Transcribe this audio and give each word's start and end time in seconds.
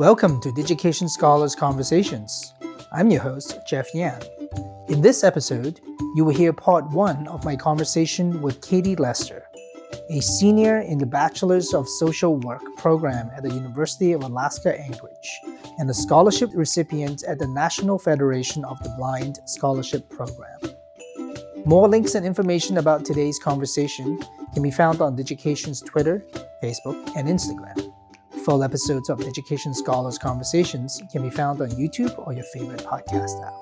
Welcome 0.00 0.40
to 0.40 0.50
Digication 0.50 1.10
Scholars 1.10 1.54
Conversations. 1.54 2.54
I'm 2.90 3.10
your 3.10 3.20
host, 3.20 3.58
Jeff 3.66 3.94
Yan. 3.94 4.18
In 4.88 5.02
this 5.02 5.22
episode, 5.22 5.78
you 6.16 6.24
will 6.24 6.32
hear 6.32 6.54
part 6.54 6.88
one 6.88 7.28
of 7.28 7.44
my 7.44 7.54
conversation 7.54 8.40
with 8.40 8.62
Katie 8.62 8.96
Lester, 8.96 9.46
a 10.08 10.22
senior 10.22 10.78
in 10.78 10.96
the 10.96 11.04
Bachelor's 11.04 11.74
of 11.74 11.86
Social 11.86 12.38
Work 12.38 12.62
program 12.78 13.30
at 13.36 13.42
the 13.42 13.52
University 13.52 14.12
of 14.12 14.22
Alaska 14.22 14.74
Anchorage 14.80 15.38
and 15.78 15.90
a 15.90 15.94
scholarship 15.94 16.48
recipient 16.54 17.22
at 17.24 17.38
the 17.38 17.48
National 17.48 17.98
Federation 17.98 18.64
of 18.64 18.82
the 18.82 18.94
Blind 18.96 19.40
Scholarship 19.44 20.08
Program. 20.08 20.60
More 21.66 21.88
links 21.88 22.14
and 22.14 22.24
information 22.24 22.78
about 22.78 23.04
today's 23.04 23.38
conversation 23.38 24.18
can 24.54 24.62
be 24.62 24.70
found 24.70 25.02
on 25.02 25.14
Digication's 25.14 25.82
Twitter, 25.82 26.24
Facebook, 26.62 26.96
and 27.16 27.28
Instagram. 27.28 27.89
Full 28.44 28.64
episodes 28.64 29.10
of 29.10 29.18
Digication 29.18 29.74
Scholars 29.74 30.16
Conversations 30.16 31.02
can 31.12 31.20
be 31.20 31.28
found 31.28 31.60
on 31.60 31.68
YouTube 31.72 32.16
or 32.26 32.32
your 32.32 32.44
favorite 32.44 32.80
podcast 32.80 33.38
app. 33.46 33.52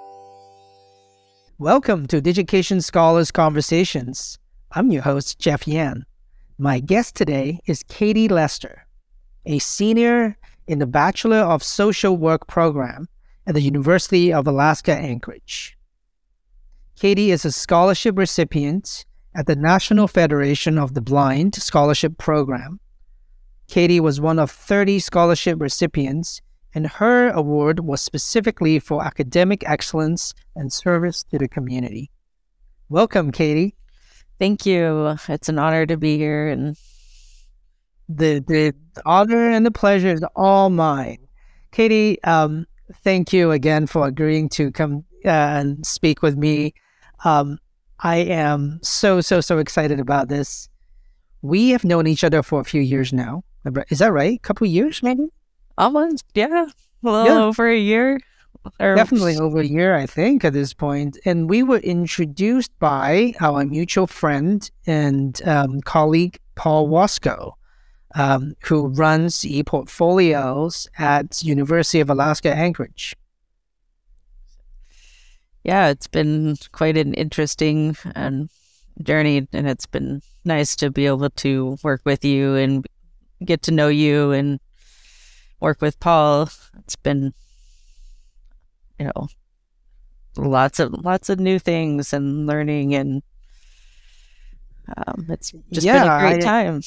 Welcome 1.59 2.07
to 2.07 2.21
Digication 2.21 2.81
Scholars 2.81 3.33
Conversations. 3.33 4.39
I'm 4.71 4.93
your 4.93 5.03
host, 5.03 5.41
Jeff 5.41 5.67
Yan. 5.67 6.07
My 6.59 6.79
guest 6.79 7.17
today 7.17 7.59
is 7.67 7.83
Katie 7.83 8.29
Lester, 8.29 8.87
a 9.45 9.59
senior 9.59 10.39
in 10.69 10.79
the 10.79 10.87
Bachelor 10.87 11.39
of 11.39 11.65
Social 11.65 12.17
Work 12.17 12.47
program 12.47 13.09
at 13.49 13.55
the 13.55 13.63
University 13.63 14.33
of 14.33 14.47
Alaska 14.47 14.95
Anchorage. 14.95 15.77
Katie 16.95 17.33
is 17.33 17.45
a 17.45 17.51
scholarship 17.51 18.17
recipient 18.17 19.05
at 19.35 19.47
the 19.47 19.57
National 19.57 20.07
Federation 20.07 20.79
of 20.79 20.95
the 20.95 21.03
Blind 21.03 21.57
Scholarship 21.57 22.17
Program 22.17 22.79
Katie 23.69 24.01
was 24.01 24.21
one 24.21 24.39
of 24.39 24.51
30 24.51 24.99
scholarship 24.99 25.61
recipients, 25.61 26.41
and 26.75 26.87
her 26.87 27.29
award 27.31 27.81
was 27.81 28.01
specifically 28.01 28.79
for 28.79 29.05
academic 29.05 29.63
excellence 29.69 30.33
and 30.57 30.73
service 30.73 31.23
to 31.25 31.39
the 31.39 31.49
community. 31.49 32.11
Welcome, 32.89 33.31
Katie. 33.31 33.75
Thank 34.39 34.65
you. 34.65 35.19
It's 35.29 35.49
an 35.51 35.59
honor 35.59 35.85
to 35.85 35.97
be 35.97 36.17
here 36.17 36.49
and 36.49 36.77
the 38.09 38.43
the 38.47 38.75
honor 39.05 39.51
and 39.51 39.67
the 39.67 39.71
pleasure 39.71 40.09
is 40.09 40.25
all 40.35 40.71
mine. 40.71 41.19
Katie, 41.73 42.23
um, 42.25 42.67
thank 43.05 43.33
you 43.33 43.51
again 43.51 43.87
for 43.87 44.07
agreeing 44.07 44.49
to 44.51 44.71
come 44.73 45.05
uh, 45.25 45.29
and 45.29 45.85
speak 45.85 46.23
with 46.23 46.37
me. 46.37 46.73
Um, 47.25 47.59
I 48.01 48.17
am 48.17 48.81
so 48.83 49.21
so 49.21 49.41
so 49.41 49.59
excited 49.59 50.01
about 50.01 50.29
this. 50.29 50.69
We 51.43 51.71
have 51.71 51.85
known 51.85 52.07
each 52.07 52.25
other 52.25 52.43
for 52.43 52.61
a 52.61 52.65
few 52.65 52.81
years 52.81 53.13
now. 53.13 53.45
Is 53.89 53.99
that 53.99 54.13
right? 54.13 54.37
A 54.37 54.43
couple 54.43 54.67
years, 54.67 55.03
maybe? 55.03 55.29
Almost, 55.77 56.25
yeah. 56.35 56.67
A 57.05 57.11
little 57.11 57.27
yeah. 57.27 57.45
over 57.45 57.69
a 57.69 57.79
year. 57.79 58.21
Or... 58.81 58.97
Definitely 58.97 59.37
over 59.37 59.61
a 59.61 59.67
year, 59.67 59.95
I 59.95 60.07
think, 60.07 60.45
at 60.45 60.53
this 60.53 60.75
point. 60.75 61.19
And 61.25 61.49
we 61.49 61.63
were 61.63 61.79
introduced 61.79 62.77
by 62.79 63.35
our 63.41 63.65
mutual 63.65 64.07
friend 64.07 64.69
and 64.87 65.41
um, 65.47 65.81
colleague, 65.83 66.39
Paul 66.55 66.89
Wasco, 66.89 67.53
um, 68.15 68.55
who 68.65 68.89
runs 68.89 69.45
e-portfolios 69.45 70.89
at 70.99 71.43
University 71.43 72.01
of 72.01 72.11
Alaska 72.11 72.53
Anchorage. 72.53 73.17
Yeah, 75.65 75.89
it's 75.89 76.09
been 76.09 76.57
quite 76.73 76.97
an 76.97 77.15
interesting 77.15 77.97
and 78.15 78.43
um, 78.43 78.51
journey, 79.03 79.47
and 79.53 79.69
it's 79.69 79.87
been 79.87 80.23
nice 80.45 80.75
to 80.77 80.91
be 80.91 81.07
able 81.07 81.31
to 81.31 81.77
work 81.83 82.01
with 82.05 82.25
you 82.25 82.55
and 82.55 82.87
get 83.45 83.63
to 83.63 83.71
know 83.71 83.89
you 83.89 84.33
and 84.33 84.61
work 85.61 85.81
with 85.81 85.99
Paul. 86.01 86.51
It's 86.79 86.97
been, 86.97 87.33
you 88.99 89.07
know, 89.07 89.29
lots 90.37 90.81
of 90.81 90.93
lots 91.05 91.29
of 91.29 91.39
new 91.39 91.59
things 91.59 92.13
and 92.13 92.47
learning, 92.47 92.95
and 92.95 93.23
um, 94.97 95.27
it's 95.29 95.53
just 95.73 95.87
yeah, 95.87 96.05
been 96.05 96.13
a 96.13 96.19
great 96.21 96.45
I, 96.45 96.65
time. 96.65 96.83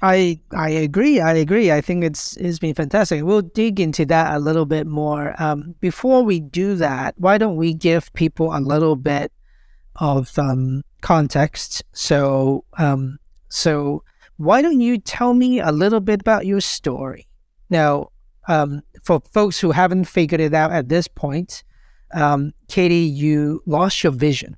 I 0.00 0.40
I 0.52 0.68
agree. 0.70 1.20
I 1.20 1.32
agree. 1.34 1.70
I 1.70 1.80
think 1.80 2.04
it's 2.04 2.36
it's 2.36 2.58
been 2.58 2.74
fantastic. 2.74 3.22
We'll 3.22 3.42
dig 3.42 3.78
into 3.78 4.04
that 4.06 4.34
a 4.34 4.38
little 4.38 4.66
bit 4.66 4.86
more. 4.86 5.40
Um, 5.40 5.74
before 5.80 6.22
we 6.22 6.40
do 6.40 6.74
that, 6.76 7.14
why 7.18 7.38
don't 7.38 7.56
we 7.56 7.72
give 7.72 8.12
people 8.14 8.54
a 8.54 8.58
little 8.58 8.96
bit 8.96 9.32
of 9.96 10.36
um, 10.38 10.82
context? 11.02 11.84
So 11.92 12.64
um, 12.78 13.18
so 13.48 14.02
why 14.42 14.60
don't 14.60 14.80
you 14.80 14.98
tell 14.98 15.34
me 15.34 15.60
a 15.60 15.70
little 15.70 16.00
bit 16.00 16.20
about 16.20 16.46
your 16.46 16.60
story? 16.60 17.28
Now, 17.70 18.08
um, 18.48 18.82
for 19.04 19.20
folks 19.32 19.60
who 19.60 19.70
haven't 19.70 20.06
figured 20.06 20.40
it 20.40 20.52
out 20.52 20.72
at 20.72 20.88
this 20.88 21.06
point, 21.06 21.62
um, 22.12 22.52
Katie, 22.66 22.96
you 22.96 23.62
lost 23.66 24.02
your 24.02 24.10
vision 24.12 24.56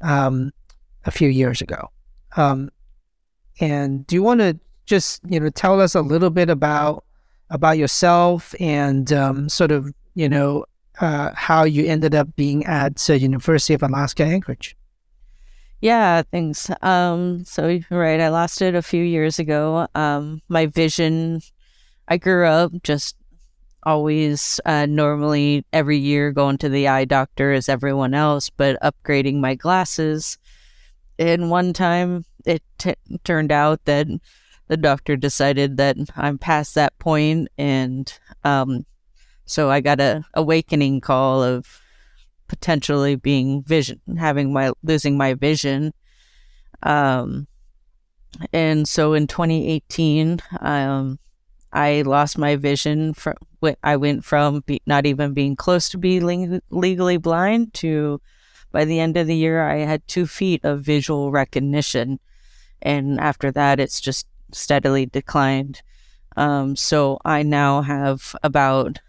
um, 0.00 0.50
a 1.04 1.10
few 1.10 1.28
years 1.28 1.60
ago. 1.60 1.90
Um, 2.36 2.70
and 3.60 4.06
do 4.06 4.16
you 4.16 4.22
want 4.22 4.40
to 4.40 4.58
just 4.86 5.20
you 5.28 5.38
know 5.38 5.50
tell 5.50 5.78
us 5.78 5.94
a 5.94 6.00
little 6.00 6.30
bit 6.30 6.48
about 6.48 7.04
about 7.50 7.76
yourself 7.76 8.54
and 8.58 9.12
um, 9.12 9.48
sort 9.48 9.70
of 9.70 9.92
you 10.14 10.28
know 10.28 10.64
uh, 11.00 11.32
how 11.34 11.64
you 11.64 11.84
ended 11.84 12.14
up 12.14 12.34
being 12.34 12.64
at 12.64 13.08
uh, 13.10 13.12
University 13.12 13.74
of 13.74 13.82
Alaska 13.82 14.24
Anchorage? 14.24 14.74
Yeah, 15.80 16.22
thanks. 16.22 16.70
Um, 16.82 17.44
so 17.44 17.78
right, 17.90 18.20
I 18.20 18.28
lost 18.28 18.62
it 18.62 18.74
a 18.74 18.82
few 18.82 19.02
years 19.04 19.38
ago. 19.38 19.86
Um, 19.94 20.42
my 20.48 20.66
vision, 20.66 21.40
I 22.08 22.16
grew 22.16 22.46
up 22.46 22.72
just 22.82 23.16
always 23.84 24.60
uh, 24.66 24.86
normally 24.86 25.64
every 25.72 25.98
year 25.98 26.32
going 26.32 26.58
to 26.58 26.68
the 26.68 26.88
eye 26.88 27.04
doctor 27.04 27.52
as 27.52 27.68
everyone 27.68 28.12
else, 28.12 28.50
but 28.50 28.80
upgrading 28.82 29.36
my 29.36 29.54
glasses. 29.54 30.36
And 31.16 31.48
one 31.48 31.72
time 31.72 32.24
it 32.44 32.62
t- 32.78 32.94
turned 33.22 33.52
out 33.52 33.84
that 33.84 34.08
the 34.66 34.76
doctor 34.76 35.16
decided 35.16 35.76
that 35.76 35.96
I'm 36.16 36.38
past 36.38 36.74
that 36.74 36.98
point, 36.98 37.48
and 37.56 38.12
um, 38.44 38.84
so 39.46 39.70
I 39.70 39.80
got 39.80 40.00
a 40.00 40.24
awakening 40.34 41.00
call 41.00 41.42
of 41.42 41.80
potentially 42.48 43.14
being 43.14 43.62
vision, 43.62 44.00
having 44.18 44.52
my 44.52 44.72
losing 44.82 45.16
my 45.16 45.34
vision. 45.34 45.92
Um, 46.82 47.46
and 48.52 48.88
so 48.88 49.14
in 49.14 49.26
2018, 49.26 50.40
um, 50.60 51.18
I 51.72 52.02
lost 52.02 52.38
my 52.38 52.56
vision. 52.56 53.14
From 53.14 53.34
I 53.82 53.96
went 53.96 54.24
from 54.24 54.60
be, 54.66 54.80
not 54.86 55.06
even 55.06 55.34
being 55.34 55.56
close 55.56 55.88
to 55.90 55.98
being 55.98 56.60
legally 56.70 57.16
blind 57.16 57.74
to, 57.74 58.20
by 58.72 58.84
the 58.84 59.00
end 59.00 59.16
of 59.16 59.26
the 59.26 59.36
year, 59.36 59.68
I 59.68 59.78
had 59.78 60.06
two 60.06 60.26
feet 60.26 60.64
of 60.64 60.82
visual 60.82 61.30
recognition, 61.30 62.20
and 62.80 63.18
after 63.18 63.50
that, 63.52 63.80
it's 63.80 64.00
just 64.00 64.26
steadily 64.52 65.06
declined. 65.06 65.82
Um, 66.36 66.76
so 66.76 67.18
I 67.24 67.42
now 67.42 67.82
have 67.82 68.36
about 68.42 69.00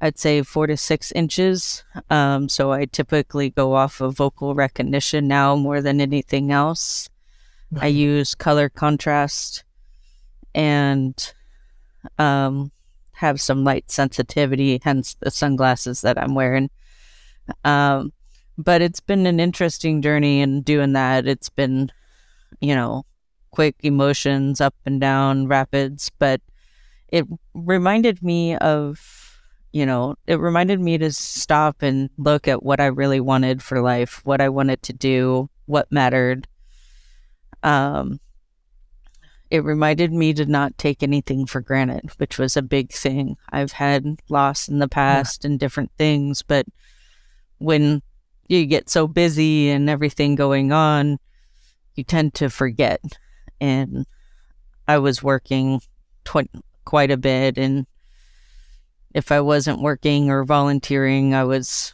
I'd 0.00 0.18
say 0.18 0.42
four 0.42 0.66
to 0.66 0.76
six 0.76 1.10
inches. 1.12 1.82
Um, 2.08 2.48
so 2.48 2.72
I 2.72 2.84
typically 2.84 3.50
go 3.50 3.74
off 3.74 4.00
of 4.00 4.16
vocal 4.16 4.54
recognition 4.54 5.26
now 5.26 5.56
more 5.56 5.80
than 5.80 6.00
anything 6.00 6.52
else. 6.52 7.08
I 7.80 7.88
use 7.88 8.34
color 8.34 8.68
contrast 8.68 9.64
and 10.54 11.32
um, 12.18 12.70
have 13.12 13.40
some 13.40 13.64
light 13.64 13.90
sensitivity, 13.90 14.80
hence 14.82 15.16
the 15.20 15.30
sunglasses 15.30 16.00
that 16.02 16.16
I'm 16.16 16.34
wearing. 16.34 16.70
Um, 17.64 18.12
but 18.56 18.80
it's 18.80 19.00
been 19.00 19.26
an 19.26 19.40
interesting 19.40 20.00
journey 20.00 20.40
in 20.40 20.62
doing 20.62 20.92
that. 20.94 21.26
It's 21.26 21.48
been, 21.48 21.90
you 22.60 22.74
know, 22.74 23.04
quick 23.50 23.76
emotions 23.82 24.60
up 24.60 24.74
and 24.86 25.00
down, 25.00 25.46
rapids, 25.46 26.10
but 26.18 26.40
it 27.08 27.26
reminded 27.54 28.22
me 28.22 28.56
of 28.56 29.27
you 29.72 29.84
know, 29.84 30.16
it 30.26 30.40
reminded 30.40 30.80
me 30.80 30.98
to 30.98 31.12
stop 31.12 31.82
and 31.82 32.10
look 32.16 32.48
at 32.48 32.62
what 32.62 32.80
I 32.80 32.86
really 32.86 33.20
wanted 33.20 33.62
for 33.62 33.80
life, 33.80 34.20
what 34.24 34.40
I 34.40 34.48
wanted 34.48 34.82
to 34.84 34.92
do, 34.92 35.50
what 35.66 35.92
mattered. 35.92 36.48
Um, 37.62 38.20
it 39.50 39.64
reminded 39.64 40.12
me 40.12 40.34
to 40.34 40.46
not 40.46 40.76
take 40.78 41.02
anything 41.02 41.46
for 41.46 41.60
granted, 41.60 42.10
which 42.18 42.38
was 42.38 42.56
a 42.56 42.62
big 42.62 42.92
thing. 42.92 43.36
I've 43.50 43.72
had 43.72 44.20
loss 44.28 44.68
in 44.68 44.78
the 44.78 44.88
past 44.88 45.44
yeah. 45.44 45.50
and 45.50 45.60
different 45.60 45.90
things, 45.96 46.42
but 46.42 46.66
when 47.58 48.02
you 48.48 48.66
get 48.66 48.88
so 48.88 49.06
busy 49.06 49.70
and 49.70 49.88
everything 49.90 50.34
going 50.34 50.72
on, 50.72 51.18
you 51.94 52.04
tend 52.04 52.34
to 52.34 52.48
forget. 52.48 53.00
And 53.60 54.06
I 54.86 54.98
was 54.98 55.22
working 55.22 55.80
tw- 56.24 56.50
quite 56.84 57.10
a 57.10 57.16
bit 57.16 57.58
and 57.58 57.86
if 59.18 59.32
I 59.32 59.40
wasn't 59.40 59.82
working 59.82 60.30
or 60.30 60.44
volunteering, 60.44 61.34
I 61.34 61.42
was, 61.42 61.92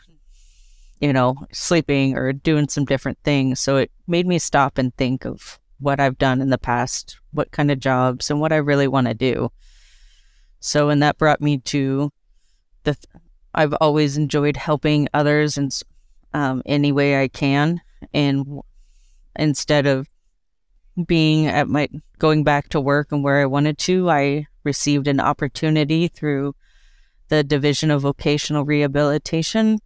you 1.01 1.11
know, 1.11 1.37
sleeping 1.53 2.19
or 2.19 2.35
doing 2.35 2.69
some 2.69 2.85
different 2.85 3.17
things. 3.25 3.61
So 3.61 3.79
it 3.79 3.91
made 4.07 4.27
me 4.27 4.39
stop 4.39 4.77
and 4.77 4.95
think 4.95 5.25
of 5.25 5.59
what 5.79 6.01
I've 6.01 6.19
done 6.19 6.43
in 6.43 6.51
the 6.51 6.59
past, 6.59 7.19
what 7.33 7.51
kind 7.51 7.71
of 7.71 7.81
jobs, 7.81 8.31
and 8.31 8.41
what 8.41 8.53
I 8.53 8.57
really 8.57 8.87
want 8.89 9.07
to 9.07 9.15
do. 9.15 9.51
So, 10.61 10.91
and 10.91 11.03
that 11.03 11.17
brought 11.17 11.41
me 11.41 11.59
to 11.59 12.11
the. 12.83 12.95
I've 13.55 13.75
always 13.81 14.19
enjoyed 14.19 14.59
helping 14.59 15.09
others 15.15 15.57
in 15.57 15.71
um, 16.35 16.61
any 16.67 16.93
way 16.93 17.23
I 17.23 17.29
can, 17.29 17.81
and 18.13 18.61
instead 19.35 19.87
of 19.87 20.09
being 21.07 21.47
at 21.47 21.69
my 21.69 21.89
going 22.19 22.45
back 22.45 22.69
to 22.71 22.81
work 22.81 23.13
and 23.13 23.25
where 23.25 23.41
I 23.41 23.47
wanted 23.47 23.79
to, 23.79 24.11
I 24.11 24.47
received 24.63 25.09
an 25.09 25.21
opportunity 25.21 26.09
through 26.09 26.55
the 27.29 27.43
Division 27.43 27.91
of 27.91 28.03
Vocational 28.03 28.65
Rehabilitation 28.65 29.79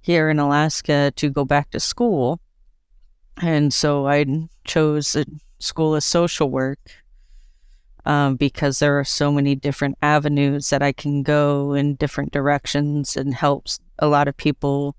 here 0.00 0.30
in 0.30 0.38
Alaska 0.38 1.12
to 1.16 1.30
go 1.30 1.44
back 1.44 1.70
to 1.70 1.80
school. 1.80 2.40
And 3.42 3.72
so 3.72 4.06
I 4.06 4.24
chose 4.64 5.14
a 5.16 5.26
school 5.58 5.94
of 5.94 6.02
social 6.02 6.50
work 6.50 6.78
um, 8.04 8.36
because 8.36 8.78
there 8.78 8.98
are 8.98 9.04
so 9.04 9.32
many 9.32 9.54
different 9.54 9.98
avenues 10.00 10.70
that 10.70 10.82
I 10.82 10.92
can 10.92 11.22
go 11.22 11.74
in 11.74 11.96
different 11.96 12.32
directions 12.32 13.16
and 13.16 13.34
helps 13.34 13.80
a 13.98 14.06
lot 14.06 14.28
of 14.28 14.36
people 14.36 14.96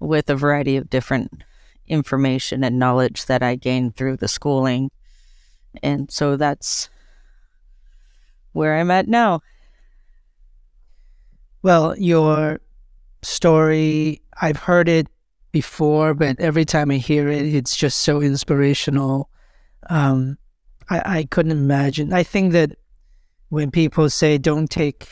with 0.00 0.28
a 0.28 0.34
variety 0.34 0.76
of 0.76 0.90
different 0.90 1.44
information 1.86 2.64
and 2.64 2.78
knowledge 2.78 3.26
that 3.26 3.42
I 3.42 3.54
gained 3.54 3.96
through 3.96 4.16
the 4.16 4.28
schooling. 4.28 4.90
And 5.82 6.10
so 6.10 6.36
that's 6.36 6.90
where 8.52 8.76
I'm 8.76 8.90
at 8.90 9.06
now. 9.06 9.40
Well, 11.66 11.98
your 11.98 12.60
story, 13.22 14.22
I've 14.40 14.56
heard 14.56 14.88
it 14.88 15.08
before, 15.50 16.14
but 16.14 16.38
every 16.38 16.64
time 16.64 16.92
I 16.92 16.98
hear 16.98 17.28
it, 17.28 17.44
it's 17.44 17.76
just 17.76 18.02
so 18.02 18.20
inspirational. 18.22 19.30
Um, 19.90 20.38
I, 20.88 21.18
I 21.18 21.24
couldn't 21.24 21.50
imagine. 21.50 22.12
I 22.12 22.22
think 22.22 22.52
that 22.52 22.78
when 23.48 23.72
people 23.72 24.08
say 24.10 24.38
don't 24.38 24.70
take 24.70 25.08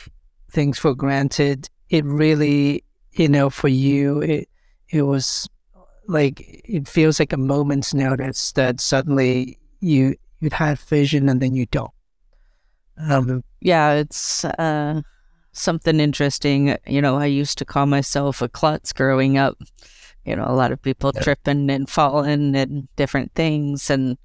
things 0.49 0.79
for 0.79 0.95
granted, 0.95 1.69
it 1.89 2.05
really, 2.05 2.85
you 3.11 3.27
know, 3.27 3.49
for 3.49 3.67
you, 3.67 4.21
it 4.21 4.47
it 4.87 5.01
was 5.01 5.49
like 6.07 6.39
it 6.39 6.87
feels 6.87 7.19
like 7.19 7.33
a 7.33 7.37
moment's 7.37 7.93
notice 7.93 8.53
that 8.53 8.79
suddenly 8.79 9.59
you 9.81 10.15
you 10.39 10.49
had 10.53 10.79
vision 10.79 11.27
and 11.27 11.41
then 11.41 11.53
you 11.53 11.65
don't. 11.65 11.91
Um, 12.97 13.43
yeah, 13.59 13.95
it's 13.95 14.45
uh, 14.45 15.01
something 15.57 15.99
interesting. 15.99 16.77
You 16.85 17.01
know, 17.01 17.17
I 17.17 17.25
used 17.25 17.57
to 17.59 17.65
call 17.65 17.85
myself 17.85 18.41
a 18.41 18.49
klutz 18.49 18.93
growing 18.93 19.37
up. 19.37 19.57
You 20.25 20.35
know, 20.35 20.45
a 20.47 20.53
lot 20.55 20.71
of 20.71 20.81
people 20.81 21.11
yeah. 21.13 21.21
tripping 21.21 21.69
and 21.69 21.89
falling 21.89 22.55
and 22.55 22.87
different 22.95 23.33
things. 23.35 23.89
And 23.89 24.17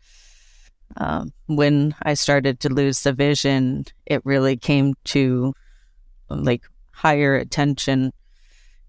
um, 0.96 1.32
when 1.46 1.94
I 2.02 2.14
started 2.14 2.60
to 2.60 2.72
lose 2.72 3.02
the 3.02 3.12
vision, 3.12 3.84
it 4.06 4.24
really 4.24 4.56
came 4.56 4.94
to 5.04 5.54
like 6.28 6.64
higher 6.92 7.36
attention 7.36 8.12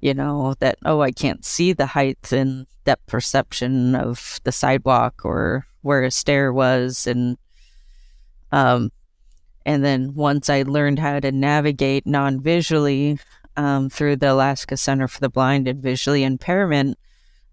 you 0.02 0.16
know, 0.16 0.56
that, 0.60 0.80
oh, 0.84 1.02
I 1.02 1.12
can't 1.12 1.46
see 1.46 1.74
the 1.74 1.86
height 1.86 2.32
and 2.32 2.66
depth 2.84 3.06
perception 3.06 3.96
of 3.96 4.40
the 4.44 4.52
sidewalk 4.52 5.22
or 5.24 5.68
where 5.82 6.04
a 6.04 6.12
stair 6.12 6.52
was. 6.52 7.06
And, 7.06 7.38
um, 8.52 8.92
and 9.66 9.84
then 9.84 10.14
once 10.14 10.50
I 10.50 10.64
learned 10.64 11.00
how 11.00 11.20
to 11.20 11.32
navigate 11.32 12.06
non 12.06 12.42
visually 12.42 13.20
um, 13.58 13.90
through 13.90 14.18
the 14.18 14.32
Alaska 14.32 14.78
Center 14.78 15.08
for 15.08 15.20
the 15.20 15.30
Blind 15.30 15.68
and 15.68 15.82
Visually 15.82 16.24
Impairment, 16.24 16.98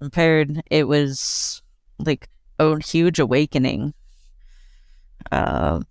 impaired, 0.01 0.63
it 0.71 0.89
was 0.89 1.63
like 1.99 2.29
a 2.59 2.83
huge 2.83 3.19
awakening. 3.19 3.95
Because 5.25 5.83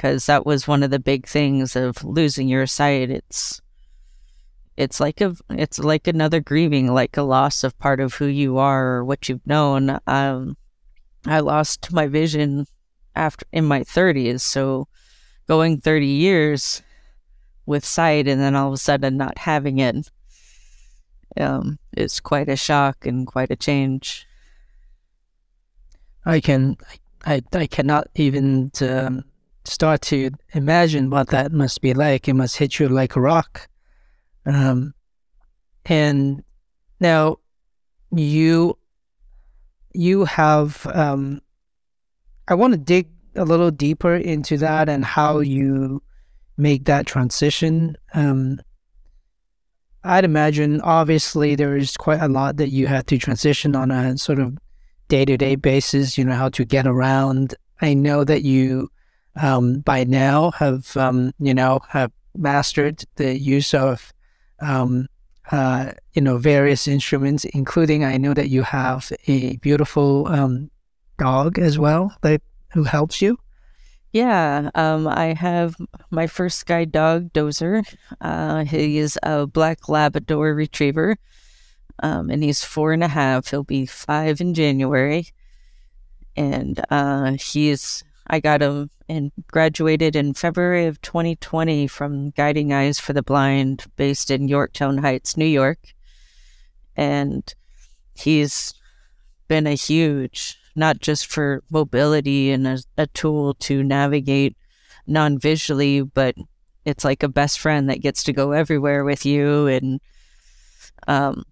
uh, 0.00 0.26
that 0.26 0.46
was 0.46 0.66
one 0.66 0.82
of 0.82 0.90
the 0.90 0.98
big 0.98 1.26
things 1.26 1.76
of 1.76 2.02
losing 2.02 2.48
your 2.48 2.66
sight. 2.66 3.10
It's 3.10 3.60
it's 4.76 5.00
like 5.00 5.20
a 5.20 5.34
it's 5.50 5.78
like 5.78 6.06
another 6.06 6.40
grieving, 6.40 6.92
like 6.92 7.16
a 7.16 7.22
loss 7.22 7.64
of 7.64 7.78
part 7.78 8.00
of 8.00 8.14
who 8.14 8.26
you 8.26 8.58
are 8.58 8.96
or 8.96 9.04
what 9.04 9.28
you've 9.28 9.46
known. 9.46 9.98
Um, 10.06 10.56
I 11.24 11.40
lost 11.40 11.92
my 11.92 12.06
vision 12.06 12.66
after 13.16 13.46
in 13.52 13.64
my 13.64 13.80
30s, 13.80 14.40
so 14.40 14.88
going 15.48 15.80
30 15.80 16.06
years 16.06 16.82
with 17.64 17.84
sight 17.84 18.28
and 18.28 18.40
then 18.40 18.54
all 18.54 18.68
of 18.68 18.74
a 18.74 18.76
sudden 18.76 19.16
not 19.16 19.38
having 19.38 19.78
it 19.78 20.10
um, 21.36 21.78
is 21.96 22.20
quite 22.20 22.48
a 22.48 22.56
shock 22.56 23.06
and 23.06 23.26
quite 23.26 23.50
a 23.50 23.56
change. 23.56 24.26
I 26.24 26.40
can 26.40 26.76
I 27.24 27.42
I 27.52 27.66
cannot 27.66 28.08
even 28.14 28.70
um, 28.80 29.24
start 29.64 30.00
to 30.02 30.30
imagine 30.52 31.10
what 31.10 31.28
that 31.28 31.52
must 31.52 31.80
be 31.80 31.94
like. 31.94 32.28
It 32.28 32.34
must 32.34 32.56
hit 32.56 32.78
you 32.78 32.88
like 32.88 33.16
a 33.16 33.20
rock. 33.20 33.68
Um, 34.44 34.94
and 35.84 36.42
now 37.00 37.38
you 38.12 38.78
you 39.92 40.24
have 40.24 40.86
um, 40.92 41.40
I 42.48 42.54
want 42.54 42.72
to 42.72 42.78
dig 42.78 43.08
a 43.34 43.44
little 43.44 43.70
deeper 43.70 44.14
into 44.14 44.56
that 44.58 44.88
and 44.88 45.04
how 45.04 45.40
you 45.40 46.02
make 46.56 46.84
that 46.86 47.06
transition. 47.06 47.96
Um, 48.14 48.60
I'd 50.04 50.24
imagine 50.24 50.80
obviously 50.82 51.54
there 51.54 51.76
is 51.76 51.96
quite 51.96 52.20
a 52.20 52.28
lot 52.28 52.56
that 52.56 52.68
you 52.70 52.86
had 52.86 53.06
to 53.08 53.18
transition 53.18 53.74
on 53.74 53.90
a 53.90 54.16
sort 54.16 54.38
of 54.38 54.56
day 55.08 55.24
to 55.24 55.36
day 55.36 55.56
basis. 55.56 56.16
You 56.16 56.24
know 56.24 56.34
how 56.34 56.48
to 56.50 56.64
get 56.64 56.86
around. 56.86 57.54
I 57.80 57.94
know 57.94 58.24
that 58.24 58.42
you 58.42 58.88
um, 59.40 59.80
by 59.80 60.04
now 60.04 60.52
have 60.52 60.96
um, 60.96 61.32
you 61.38 61.52
know 61.52 61.80
have 61.88 62.12
mastered 62.36 63.04
the 63.16 63.36
use 63.38 63.74
of 63.74 64.12
um, 64.60 65.08
uh, 65.50 65.92
you 66.14 66.22
know, 66.22 66.38
various 66.38 66.88
instruments, 66.88 67.44
including 67.44 68.04
I 68.04 68.16
know 68.16 68.34
that 68.34 68.48
you 68.48 68.62
have 68.62 69.12
a 69.28 69.56
beautiful 69.58 70.26
um, 70.28 70.70
dog 71.18 71.58
as 71.58 71.78
well 71.78 72.14
that 72.22 72.42
who 72.72 72.84
helps 72.84 73.22
you. 73.22 73.38
Yeah, 74.12 74.70
um, 74.74 75.06
I 75.06 75.34
have 75.34 75.76
my 76.10 76.26
first 76.26 76.64
guide 76.64 76.92
dog, 76.92 77.32
Dozer. 77.32 77.84
Uh, 78.20 78.64
he 78.64 78.98
is 78.98 79.18
a 79.22 79.46
black 79.46 79.88
Labrador 79.88 80.54
Retriever, 80.54 81.18
um, 82.02 82.30
and 82.30 82.42
he's 82.42 82.64
four 82.64 82.92
and 82.92 83.04
a 83.04 83.08
half. 83.08 83.50
He'll 83.50 83.64
be 83.64 83.84
five 83.84 84.40
in 84.40 84.54
January, 84.54 85.28
and 86.34 86.82
uh, 86.90 87.32
he's 87.32 88.04
I 88.26 88.40
got 88.40 88.62
him 88.62 88.90
and 89.08 89.32
graduated 89.48 90.16
in 90.16 90.34
February 90.34 90.86
of 90.86 91.00
2020 91.00 91.86
from 91.86 92.30
Guiding 92.30 92.72
Eyes 92.72 92.98
for 92.98 93.12
the 93.12 93.22
Blind, 93.22 93.84
based 93.96 94.30
in 94.30 94.48
Yorktown 94.48 94.98
Heights, 94.98 95.36
New 95.36 95.44
York. 95.44 95.78
And 96.96 97.54
he's 98.14 98.74
been 99.46 99.66
a 99.66 99.74
huge, 99.74 100.58
not 100.76 101.00
just 101.00 101.26
for 101.26 101.62
mobility 101.70 102.50
and 102.50 102.66
a, 102.66 102.78
a 102.98 103.06
tool 103.08 103.54
to 103.54 103.82
navigate 103.82 104.56
non 105.06 105.38
visually, 105.38 106.02
but 106.02 106.34
it's 106.84 107.04
like 107.04 107.22
a 107.22 107.28
best 107.28 107.58
friend 107.58 107.90
that 107.90 108.00
gets 108.00 108.22
to 108.24 108.32
go 108.32 108.52
everywhere 108.52 109.04
with 109.04 109.26
you. 109.26 109.66
And 109.66 110.00
um, 111.08 111.44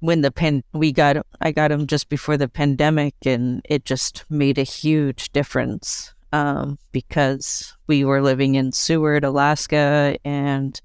when 0.00 0.20
the 0.20 0.30
pen 0.30 0.62
we 0.72 0.92
got 0.92 1.16
I 1.40 1.52
got 1.52 1.72
him 1.72 1.86
just 1.86 2.08
before 2.08 2.36
the 2.36 2.48
pandemic 2.48 3.14
and 3.24 3.62
it 3.64 3.84
just 3.84 4.24
made 4.30 4.58
a 4.58 4.62
huge 4.62 5.32
difference 5.32 6.14
um, 6.32 6.78
because 6.92 7.74
we 7.86 8.04
were 8.04 8.20
living 8.20 8.54
in 8.54 8.72
Seward, 8.72 9.24
Alaska 9.24 10.16
and 10.24 10.80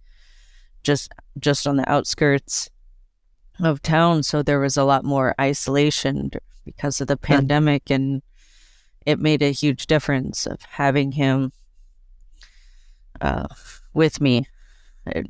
just 0.83 1.11
just 1.39 1.67
on 1.67 1.77
the 1.77 1.89
outskirts 1.89 2.69
of 3.59 3.81
town 3.81 4.23
so 4.23 4.41
there 4.41 4.59
was 4.59 4.77
a 4.77 4.83
lot 4.83 5.03
more 5.03 5.35
isolation 5.39 6.31
because 6.65 7.01
of 7.01 7.07
the 7.07 7.17
pandemic 7.17 7.89
and 7.89 8.21
it 9.05 9.19
made 9.19 9.41
a 9.41 9.51
huge 9.51 9.87
difference 9.87 10.45
of 10.45 10.61
having 10.61 11.13
him 11.13 11.51
uh, 13.21 13.47
with 13.93 14.21
me 14.21 14.45
uh, 15.13 15.23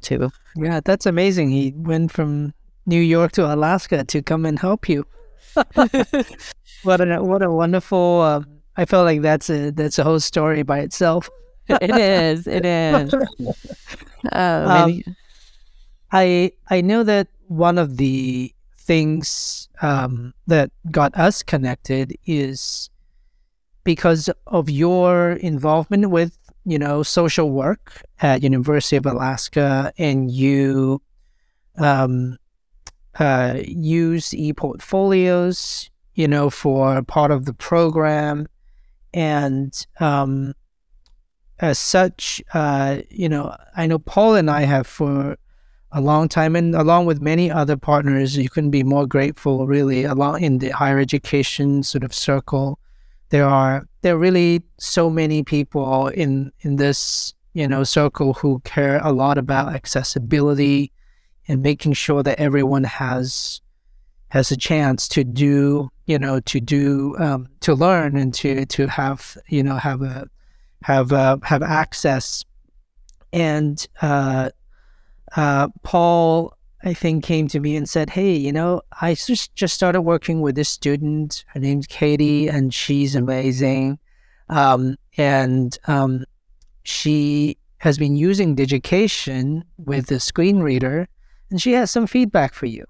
too. 0.00 0.30
Yeah, 0.56 0.80
that's 0.84 1.06
amazing. 1.06 1.50
He 1.50 1.72
went 1.76 2.12
from 2.12 2.54
New 2.86 3.00
York 3.00 3.32
to 3.32 3.52
Alaska 3.52 4.04
to 4.04 4.22
come 4.22 4.46
and 4.46 4.58
help 4.58 4.88
you. 4.88 5.06
what 6.82 7.00
a 7.00 7.18
what 7.22 7.42
a 7.42 7.50
wonderful. 7.50 8.20
Uh, 8.20 8.42
I 8.76 8.84
felt 8.84 9.04
like 9.04 9.22
that's 9.22 9.48
a 9.50 9.70
that's 9.70 9.98
a 9.98 10.04
whole 10.04 10.20
story 10.20 10.62
by 10.62 10.80
itself. 10.80 11.28
it 11.68 11.90
is. 11.90 12.46
It 12.46 12.64
is. 12.64 13.14
Uh, 14.32 14.88
um, 14.88 15.14
I 16.10 16.50
I 16.68 16.80
know 16.80 17.04
that 17.04 17.28
one 17.46 17.78
of 17.78 17.96
the 17.96 18.52
things 18.86 19.68
um, 19.82 20.32
that 20.46 20.70
got 20.90 21.14
us 21.16 21.42
connected 21.42 22.16
is 22.24 22.88
because 23.84 24.30
of 24.46 24.70
your 24.70 25.32
involvement 25.32 26.10
with 26.10 26.38
you 26.64 26.78
know 26.78 27.02
social 27.02 27.50
work 27.50 28.02
at 28.20 28.42
University 28.42 28.96
of 28.96 29.06
Alaska, 29.06 29.92
and 29.98 30.30
you 30.30 31.02
um, 31.78 32.38
uh, 33.18 33.58
use 33.64 34.34
e-portfolios, 34.34 35.90
you 36.14 36.28
know, 36.28 36.50
for 36.50 37.02
part 37.02 37.30
of 37.30 37.44
the 37.44 37.52
program. 37.52 38.46
And 39.14 39.86
um, 40.00 40.54
as 41.60 41.78
such, 41.78 42.42
uh, 42.52 42.98
you 43.08 43.28
know, 43.28 43.56
I 43.76 43.86
know 43.86 43.98
Paul 43.98 44.34
and 44.34 44.50
I 44.50 44.62
have 44.62 44.86
for 44.86 45.36
a 45.92 46.00
long 46.00 46.28
time, 46.28 46.56
and 46.56 46.74
along 46.74 47.06
with 47.06 47.20
many 47.20 47.50
other 47.50 47.76
partners, 47.76 48.36
you 48.36 48.48
couldn't 48.48 48.70
be 48.70 48.82
more 48.82 49.06
grateful, 49.06 49.66
really, 49.66 50.04
along 50.04 50.42
in 50.42 50.58
the 50.58 50.70
higher 50.70 50.98
education 50.98 51.82
sort 51.82 52.04
of 52.04 52.12
circle. 52.12 52.78
There 53.30 53.46
are 53.46 53.86
there 54.02 54.14
are 54.14 54.18
really 54.18 54.62
so 54.78 55.10
many 55.10 55.42
people 55.42 56.08
in 56.08 56.52
in 56.60 56.76
this 56.76 57.34
you 57.54 57.66
know 57.66 57.84
circle 57.84 58.34
who 58.34 58.60
care 58.60 59.00
a 59.02 59.12
lot 59.12 59.38
about 59.38 59.74
accessibility 59.74 60.92
and 61.48 61.62
making 61.62 61.94
sure 61.94 62.22
that 62.22 62.38
everyone 62.38 62.84
has 62.84 63.60
has 64.28 64.50
a 64.50 64.56
chance 64.56 65.08
to 65.08 65.24
do 65.24 65.90
you 66.06 66.18
know 66.18 66.40
to 66.40 66.60
do 66.60 67.16
um, 67.18 67.48
to 67.60 67.74
learn 67.74 68.16
and 68.16 68.34
to 68.34 68.66
to 68.66 68.86
have 68.86 69.36
you 69.48 69.62
know 69.62 69.76
have 69.76 70.02
a 70.02 70.28
have 70.82 71.12
uh, 71.12 71.38
have 71.42 71.62
access 71.62 72.44
and 73.32 73.88
uh, 74.02 74.50
uh, 75.34 75.68
Paul 75.82 76.56
I 76.84 76.94
think 76.94 77.24
came 77.24 77.48
to 77.48 77.60
me 77.60 77.76
and 77.76 77.88
said 77.88 78.10
hey 78.10 78.34
you 78.34 78.52
know 78.52 78.82
I 79.00 79.14
just 79.14 79.54
just 79.54 79.74
started 79.74 80.02
working 80.02 80.40
with 80.40 80.54
this 80.54 80.68
student 80.68 81.44
her 81.48 81.60
name's 81.60 81.86
Katie 81.86 82.48
and 82.48 82.72
she's 82.72 83.14
amazing 83.14 83.98
um, 84.48 84.96
and 85.16 85.76
um, 85.88 86.24
she 86.84 87.58
has 87.78 87.98
been 87.98 88.16
using 88.16 88.54
Digication 88.54 89.64
with 89.76 90.06
the 90.06 90.20
screen 90.20 90.60
reader 90.60 91.08
and 91.50 91.60
she 91.60 91.72
has 91.72 91.90
some 91.90 92.06
feedback 92.06 92.54
for 92.54 92.66
you 92.66 92.84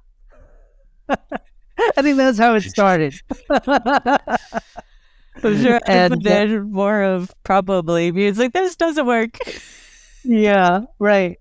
I 1.78 2.02
think 2.02 2.16
that's 2.16 2.38
how 2.38 2.55
it 2.55 2.62
started. 2.62 3.14
I'm 3.50 4.19
sure, 5.62 5.81
and 5.87 6.23
then 6.23 6.73
more 6.73 7.02
of 7.02 7.35
probably 7.45 8.11
like 8.33 8.52
this 8.52 8.76
doesn't 8.76 9.07
work. 9.07 9.38
yeah, 10.25 10.81
right. 10.99 11.38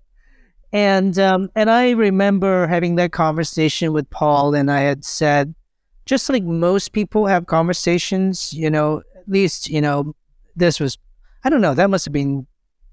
And 0.72 1.18
um, 1.18 1.50
and 1.54 1.70
I 1.70 1.90
remember 1.90 2.66
having 2.66 2.96
that 2.96 3.12
conversation 3.12 3.92
with 3.92 4.08
Paul, 4.10 4.54
and 4.54 4.70
I 4.70 4.80
had 4.80 5.04
said, 5.04 5.54
just 6.04 6.28
like 6.28 6.42
most 6.42 6.92
people 6.92 7.26
have 7.26 7.46
conversations, 7.46 8.52
you 8.52 8.70
know, 8.70 9.02
at 9.16 9.28
least 9.28 9.70
you 9.70 9.80
know, 9.80 10.14
this 10.56 10.80
was, 10.80 10.98
I 11.44 11.50
don't 11.50 11.60
know, 11.60 11.74
that 11.74 11.90
must 11.90 12.04
have 12.04 12.12
been 12.12 12.46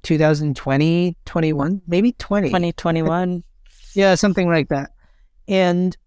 2020, 0.04 1.18
21, 1.26 1.82
maybe 1.88 2.12
20. 2.14 2.50
2021. 2.50 3.44
yeah, 3.94 4.16
something 4.16 4.50
like 4.50 4.70
that. 4.70 4.92
And 5.48 5.98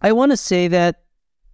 I 0.00 0.12
want 0.12 0.32
to 0.32 0.36
say 0.36 0.68
that, 0.68 1.02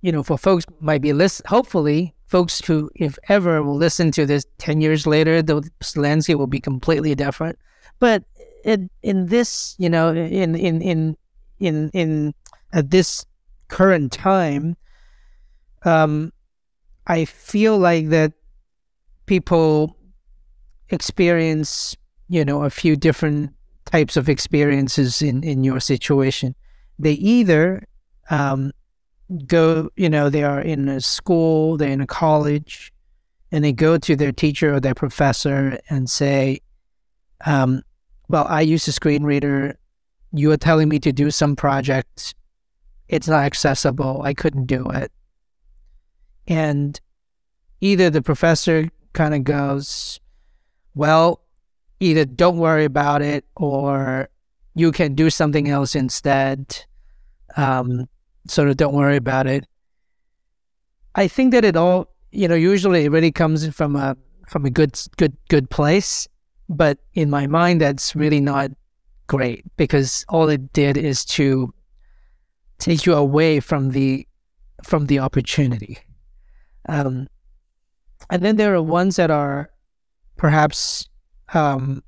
you 0.00 0.12
know, 0.12 0.22
for 0.22 0.36
folks 0.36 0.64
might 0.80 1.00
be 1.02 1.12
list, 1.12 1.42
hopefully 1.46 2.14
folks 2.26 2.64
who, 2.66 2.90
if 2.94 3.18
ever, 3.28 3.62
will 3.62 3.76
listen 3.76 4.10
to 4.12 4.26
this 4.26 4.44
10 4.58 4.80
years 4.80 5.06
later, 5.06 5.42
the 5.42 5.68
landscape 5.96 6.36
will 6.36 6.46
be 6.46 6.60
completely 6.60 7.14
different. 7.14 7.58
But 8.00 8.24
in, 8.64 8.90
in 9.02 9.26
this, 9.26 9.74
you 9.78 9.88
know, 9.88 10.10
in, 10.10 10.54
in, 10.54 10.82
in, 10.82 11.16
in, 11.60 11.90
in, 11.90 12.34
at 12.72 12.90
this 12.90 13.24
current 13.68 14.12
time, 14.12 14.76
um, 15.84 16.32
I 17.06 17.26
feel 17.26 17.78
like 17.78 18.08
that 18.08 18.32
people 19.26 19.96
experience, 20.88 21.96
you 22.28 22.44
know, 22.44 22.64
a 22.64 22.70
few 22.70 22.96
different 22.96 23.52
types 23.84 24.16
of 24.16 24.28
experiences 24.28 25.20
in, 25.20 25.44
in 25.44 25.62
your 25.62 25.80
situation. 25.80 26.54
They 26.98 27.12
either 27.12 27.86
um, 28.30 28.72
go, 29.46 29.90
you 29.96 30.08
know, 30.08 30.30
they 30.30 30.42
are 30.42 30.60
in 30.60 30.88
a 30.88 31.00
school, 31.00 31.76
they're 31.76 31.90
in 31.90 32.00
a 32.00 32.06
college, 32.06 32.92
and 33.52 33.62
they 33.62 33.72
go 33.72 33.98
to 33.98 34.16
their 34.16 34.32
teacher 34.32 34.74
or 34.74 34.80
their 34.80 34.94
professor 34.94 35.78
and 35.90 36.08
say, 36.08 36.60
um, 37.44 37.82
well, 38.28 38.46
I 38.48 38.62
use 38.62 38.86
a 38.88 38.92
screen 38.92 39.24
reader. 39.24 39.78
You 40.32 40.50
are 40.52 40.56
telling 40.56 40.88
me 40.88 40.98
to 41.00 41.12
do 41.12 41.30
some 41.30 41.56
project. 41.56 42.34
It's 43.08 43.28
not 43.28 43.44
accessible. 43.44 44.22
I 44.22 44.34
couldn't 44.34 44.66
do 44.66 44.88
it. 44.90 45.12
And 46.46 47.00
either 47.80 48.10
the 48.10 48.22
professor 48.22 48.88
kind 49.12 49.34
of 49.34 49.44
goes, 49.44 50.20
well, 50.94 51.40
either 52.00 52.24
don't 52.24 52.58
worry 52.58 52.84
about 52.84 53.22
it 53.22 53.44
or 53.56 54.28
you 54.74 54.92
can 54.92 55.14
do 55.14 55.30
something 55.30 55.68
else 55.68 55.94
instead. 55.94 56.84
Um, 57.56 58.08
sort 58.48 58.68
of 58.68 58.76
don't 58.76 58.94
worry 58.94 59.16
about 59.16 59.46
it. 59.46 59.66
I 61.14 61.28
think 61.28 61.52
that 61.52 61.64
it 61.64 61.76
all, 61.76 62.08
you 62.32 62.48
know, 62.48 62.56
usually 62.56 63.04
it 63.04 63.10
really 63.10 63.30
comes 63.32 63.68
from 63.74 63.96
a 63.96 64.16
from 64.48 64.66
a 64.66 64.70
good 64.70 65.00
good 65.16 65.36
good 65.48 65.70
place, 65.70 66.28
but 66.68 66.98
in 67.14 67.30
my 67.30 67.46
mind 67.46 67.80
that's 67.80 68.16
really 68.16 68.40
not 68.40 68.70
great 69.26 69.64
because 69.76 70.24
all 70.28 70.48
it 70.48 70.72
did 70.72 70.96
is 70.96 71.24
to 71.24 71.72
take 72.78 73.06
you 73.06 73.14
away 73.14 73.60
from 73.60 73.90
the 73.90 74.26
from 74.82 75.06
the 75.06 75.18
opportunity. 75.18 75.98
Um, 76.88 77.28
and 78.28 78.42
then 78.42 78.56
there 78.56 78.74
are 78.74 78.82
ones 78.82 79.16
that 79.16 79.30
are 79.30 79.70
perhaps 80.36 81.08
um, 81.54 82.02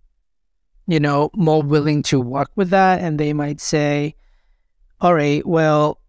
you 0.87 1.01
know 1.01 1.31
more 1.35 1.63
willing 1.63 2.03
to 2.05 2.21
work 2.21 2.51
with 2.57 2.71
that 2.71 3.01
and 3.01 3.19
they 3.19 3.33
might 3.33 3.61
say 3.61 4.15
all 5.01 5.15
right 5.15 5.47
well 5.47 6.01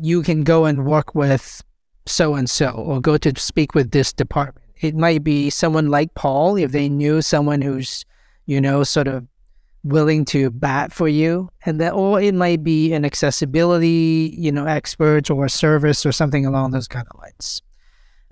you 0.00 0.22
can 0.22 0.44
go 0.44 0.64
and 0.64 0.86
work 0.86 1.14
with 1.14 1.62
so 2.06 2.34
and 2.34 2.48
so 2.48 2.70
or 2.70 3.00
go 3.00 3.16
to 3.16 3.32
speak 3.38 3.74
with 3.74 3.90
this 3.90 4.12
department. 4.12 4.65
It 4.80 4.94
might 4.94 5.24
be 5.24 5.50
someone 5.50 5.88
like 5.88 6.14
Paul 6.14 6.56
if 6.56 6.72
they 6.72 6.88
knew 6.88 7.22
someone 7.22 7.62
who's, 7.62 8.04
you 8.46 8.60
know, 8.60 8.84
sort 8.84 9.08
of 9.08 9.26
willing 9.84 10.24
to 10.24 10.50
bat 10.50 10.92
for 10.92 11.08
you 11.08 11.48
and 11.64 11.80
that 11.80 11.92
or 11.92 12.20
it 12.20 12.34
might 12.34 12.64
be 12.64 12.92
an 12.92 13.04
accessibility, 13.04 14.34
you 14.36 14.50
know, 14.50 14.66
expert 14.66 15.30
or 15.30 15.44
a 15.44 15.50
service 15.50 16.04
or 16.04 16.12
something 16.12 16.44
along 16.44 16.72
those 16.72 16.88
kind 16.88 17.06
of 17.10 17.20
lines. 17.20 17.62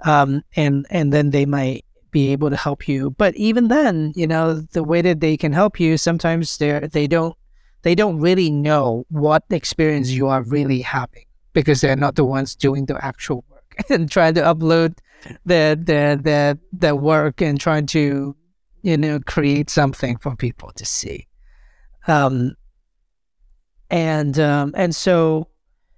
Um, 0.05 0.43
and 0.57 0.87
and 0.91 1.13
then 1.13 1.31
they 1.31 1.47
might 1.47 1.85
be 2.11 2.31
able 2.31 2.51
to 2.51 2.57
help 2.57 2.87
you. 2.89 3.11
But 3.11 3.35
even 3.37 3.69
then, 3.69 4.13
you 4.15 4.27
know, 4.27 4.55
the 4.55 4.85
way 4.85 5.03
that 5.03 5.21
they 5.21 5.37
can 5.37 5.53
help 5.53 5.81
you, 5.81 5.97
sometimes 5.97 6.59
they 6.59 6.81
they 6.93 7.07
don't 7.07 7.37
they 7.83 7.95
don't 7.95 8.19
really 8.19 8.51
know 8.51 9.05
what 9.11 9.45
experience 9.51 10.11
you 10.11 10.29
are 10.29 10.43
really 10.43 10.81
having 10.81 11.25
because 11.53 11.81
they're 11.81 11.97
not 11.97 12.17
the 12.17 12.25
ones 12.25 12.55
doing 12.55 12.87
the 12.87 13.03
actual 13.05 13.45
work 13.51 13.77
and 13.91 14.11
trying 14.11 14.35
to 14.35 14.41
upload 14.43 14.99
their 15.45 15.75
their 15.75 16.17
their 16.17 16.59
their 16.73 16.97
work 16.97 17.41
and 17.41 17.61
trying 17.61 17.87
to 17.87 18.37
you 18.83 18.97
know 18.97 19.21
create 19.21 19.71
something 19.71 20.17
for 20.19 20.37
people 20.37 20.71
to 20.77 20.85
see. 20.85 21.27
Um 22.07 22.57
and 23.91 24.39
um 24.39 24.73
and 24.77 24.95
so 24.95 25.47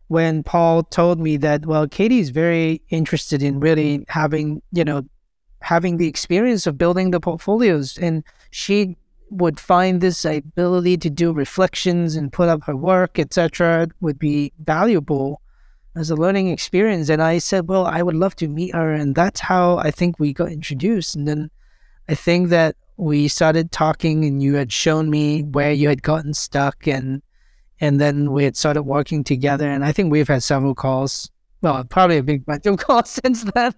when 0.09 0.43
paul 0.43 0.83
told 0.83 1.19
me 1.19 1.37
that 1.37 1.67
well 1.67 1.87
katie 1.89 2.19
is 2.19 2.31
very 2.31 2.83
interested 2.91 3.43
in 3.43 3.61
really 3.61 4.05
having 4.09 4.61
you 4.73 4.85
know 4.85 5.03
having 5.61 5.97
the 5.97 6.07
experience 6.07 6.67
of 6.67 6.77
building 6.77 7.11
the 7.11 7.21
portfolios 7.21 7.97
and 7.99 8.23
she 8.51 8.97
would 9.31 9.59
find 9.59 10.01
this 10.01 10.25
ability 10.25 10.97
to 10.97 11.11
do 11.11 11.33
reflections 11.33 12.15
and 12.15 12.33
put 12.33 12.49
up 12.49 12.63
her 12.65 12.77
work 12.77 13.19
etc 13.19 13.89
would 14.01 14.19
be 14.19 14.53
valuable 14.65 15.41
as 15.97 16.11
a 16.11 16.17
learning 16.17 16.49
experience. 16.49 17.09
And 17.09 17.23
I 17.23 17.39
said, 17.39 17.69
well, 17.69 17.87
I 17.87 18.03
would 18.03 18.15
love 18.15 18.37
to 18.37 18.49
meet 18.49 18.75
her. 18.75 18.93
And 18.93 19.15
that's 19.15 19.41
how 19.41 19.79
I 19.79 19.91
think 19.91 20.19
we 20.19 20.33
got 20.33 20.53
introduced. 20.53 21.17
And 21.17 21.27
then 21.27 21.51
I 22.09 22.15
think 22.15 22.51
that 22.51 22.77
we 22.97 23.29
started 23.29 23.73
talking 23.73 24.25
and 24.25 24.43
you 24.43 24.55
had 24.55 24.73
shown 24.73 25.11
me 25.11 25.43
where 25.43 25.73
you 25.73 25.89
had 25.89 26.03
gotten 26.03 26.33
stuck 26.33 26.87
and 26.87 27.23
and 27.79 28.01
then 28.01 28.33
we 28.33 28.45
had 28.45 28.57
started 28.57 28.85
working 28.85 29.23
together 29.23 29.71
and 29.71 29.85
I 29.85 29.93
think 29.93 30.11
we've 30.11 30.29
had 30.29 30.43
several 30.43 30.75
calls 30.75 31.31
well 31.61 31.85
probably 31.85 32.17
a 32.17 32.23
big 32.23 32.47
bunch 32.47 32.65
of 32.65 32.79
calls 32.79 33.11
since 33.11 33.45
then 33.55 33.75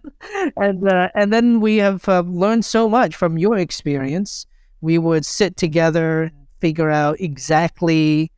and 0.57 0.89
uh, 0.89 1.09
and 1.17 1.33
then 1.33 1.61
we 1.61 1.79
have 1.79 2.09
uh, 2.09 2.21
learned 2.21 2.65
so 2.65 2.89
much 2.89 3.17
from 3.17 3.39
your 3.39 3.59
experience 3.59 4.47
we 4.81 4.99
would 4.99 5.27
sit 5.27 5.57
together 5.57 6.31
figure 6.61 6.91
out 6.91 7.21
exactly 7.21 8.31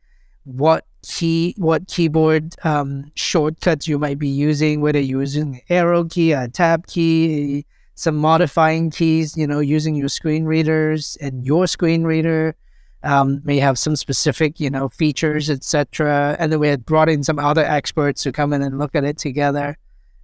what 0.45 0.85
key 1.07 1.55
what 1.57 1.87
keyboard 1.87 2.55
um, 2.63 3.11
shortcuts 3.15 3.87
you 3.87 3.97
might 3.97 4.19
be 4.19 4.27
using, 4.27 4.81
whether 4.81 4.99
you're 4.99 5.21
using 5.21 5.61
arrow 5.69 6.05
key, 6.05 6.31
a 6.31 6.47
tab 6.47 6.87
key, 6.87 7.65
some 7.95 8.15
modifying 8.15 8.89
keys, 8.89 9.35
you 9.37 9.47
know, 9.47 9.59
using 9.59 9.95
your 9.95 10.09
screen 10.09 10.45
readers 10.45 11.17
and 11.21 11.45
your 11.45 11.67
screen 11.67 12.03
reader 12.03 12.55
um, 13.03 13.41
may 13.43 13.57
have 13.57 13.79
some 13.79 13.95
specific, 13.95 14.59
you 14.59 14.69
know, 14.69 14.89
features, 14.89 15.49
etc. 15.49 16.35
And 16.39 16.51
then 16.51 16.59
we 16.59 16.67
had 16.67 16.85
brought 16.85 17.09
in 17.09 17.23
some 17.23 17.39
other 17.39 17.65
experts 17.65 18.23
to 18.23 18.31
come 18.31 18.53
in 18.53 18.61
and 18.61 18.77
look 18.77 18.95
at 18.95 19.03
it 19.03 19.17
together, 19.17 19.77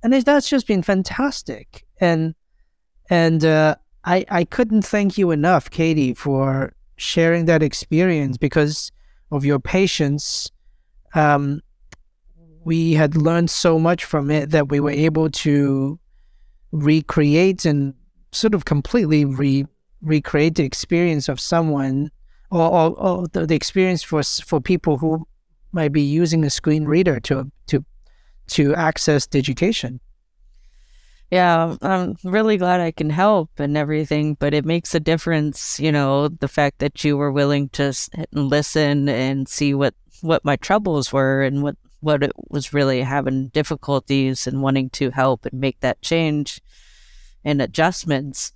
and 0.03 0.13
that's 0.13 0.49
just 0.49 0.67
been 0.67 0.83
fantastic. 0.83 1.85
And 1.99 2.35
and 3.09 3.43
uh, 3.43 3.75
I 4.05 4.25
I 4.29 4.43
couldn't 4.43 4.83
thank 4.83 5.17
you 5.17 5.31
enough, 5.31 5.71
Katie, 5.71 6.13
for 6.13 6.73
sharing 6.97 7.45
that 7.45 7.63
experience 7.63 8.37
because 8.37 8.91
of 9.31 9.43
your 9.43 9.59
patience 9.59 10.51
um, 11.17 11.61
we 12.63 12.93
had 12.93 13.17
learned 13.17 13.49
so 13.49 13.79
much 13.79 14.05
from 14.05 14.29
it 14.29 14.51
that 14.51 14.69
we 14.69 14.79
were 14.79 14.91
able 14.91 15.29
to 15.29 15.99
recreate 16.71 17.65
and 17.65 17.93
sort 18.31 18.53
of 18.53 18.65
completely 18.65 19.25
re 19.25 19.65
recreate 20.01 20.55
the 20.55 20.63
experience 20.63 21.27
of 21.27 21.39
someone 21.39 22.11
or, 22.51 22.61
or, 22.61 22.99
or 22.99 23.27
the, 23.29 23.47
the, 23.47 23.55
experience 23.55 24.03
for 24.03 24.21
for 24.21 24.61
people 24.61 24.97
who 24.99 25.27
might 25.71 25.91
be 25.91 26.01
using 26.01 26.43
a 26.43 26.49
screen 26.49 26.85
reader 26.85 27.19
to 27.21 27.51
to 27.65 27.83
to 28.47 28.75
access 28.75 29.27
education. 29.33 29.99
Yeah, 31.31 31.75
I'm 31.81 32.15
really 32.23 32.55
glad 32.55 32.79
I 32.79 32.91
can 32.91 33.09
help 33.09 33.49
and 33.59 33.75
everything, 33.75 34.35
but 34.35 34.53
it 34.53 34.63
makes 34.63 34.95
a 34.95 34.99
difference, 34.99 35.77
you 35.77 35.91
know, 35.91 36.29
the 36.29 36.47
fact 36.47 36.79
that 36.79 37.03
you 37.03 37.17
were 37.17 37.33
willing 37.33 37.67
to 37.69 37.91
listen 38.31 39.09
and 39.09 39.49
see 39.49 39.73
what 39.73 39.93
what 40.21 40.45
my 40.45 40.55
troubles 40.55 41.11
were 41.13 41.43
and 41.43 41.63
what 41.63 41.75
what 41.99 42.23
it 42.23 42.31
was 42.49 42.73
really 42.73 43.01
having 43.01 43.47
difficulties 43.49 44.45
and 44.45 44.61
wanting 44.61 44.89
to 44.91 45.09
help 45.09 45.45
and 45.45 45.59
make 45.59 45.79
that 45.79 46.01
change 46.01 46.61
and 47.43 47.61
adjustments 47.61 48.51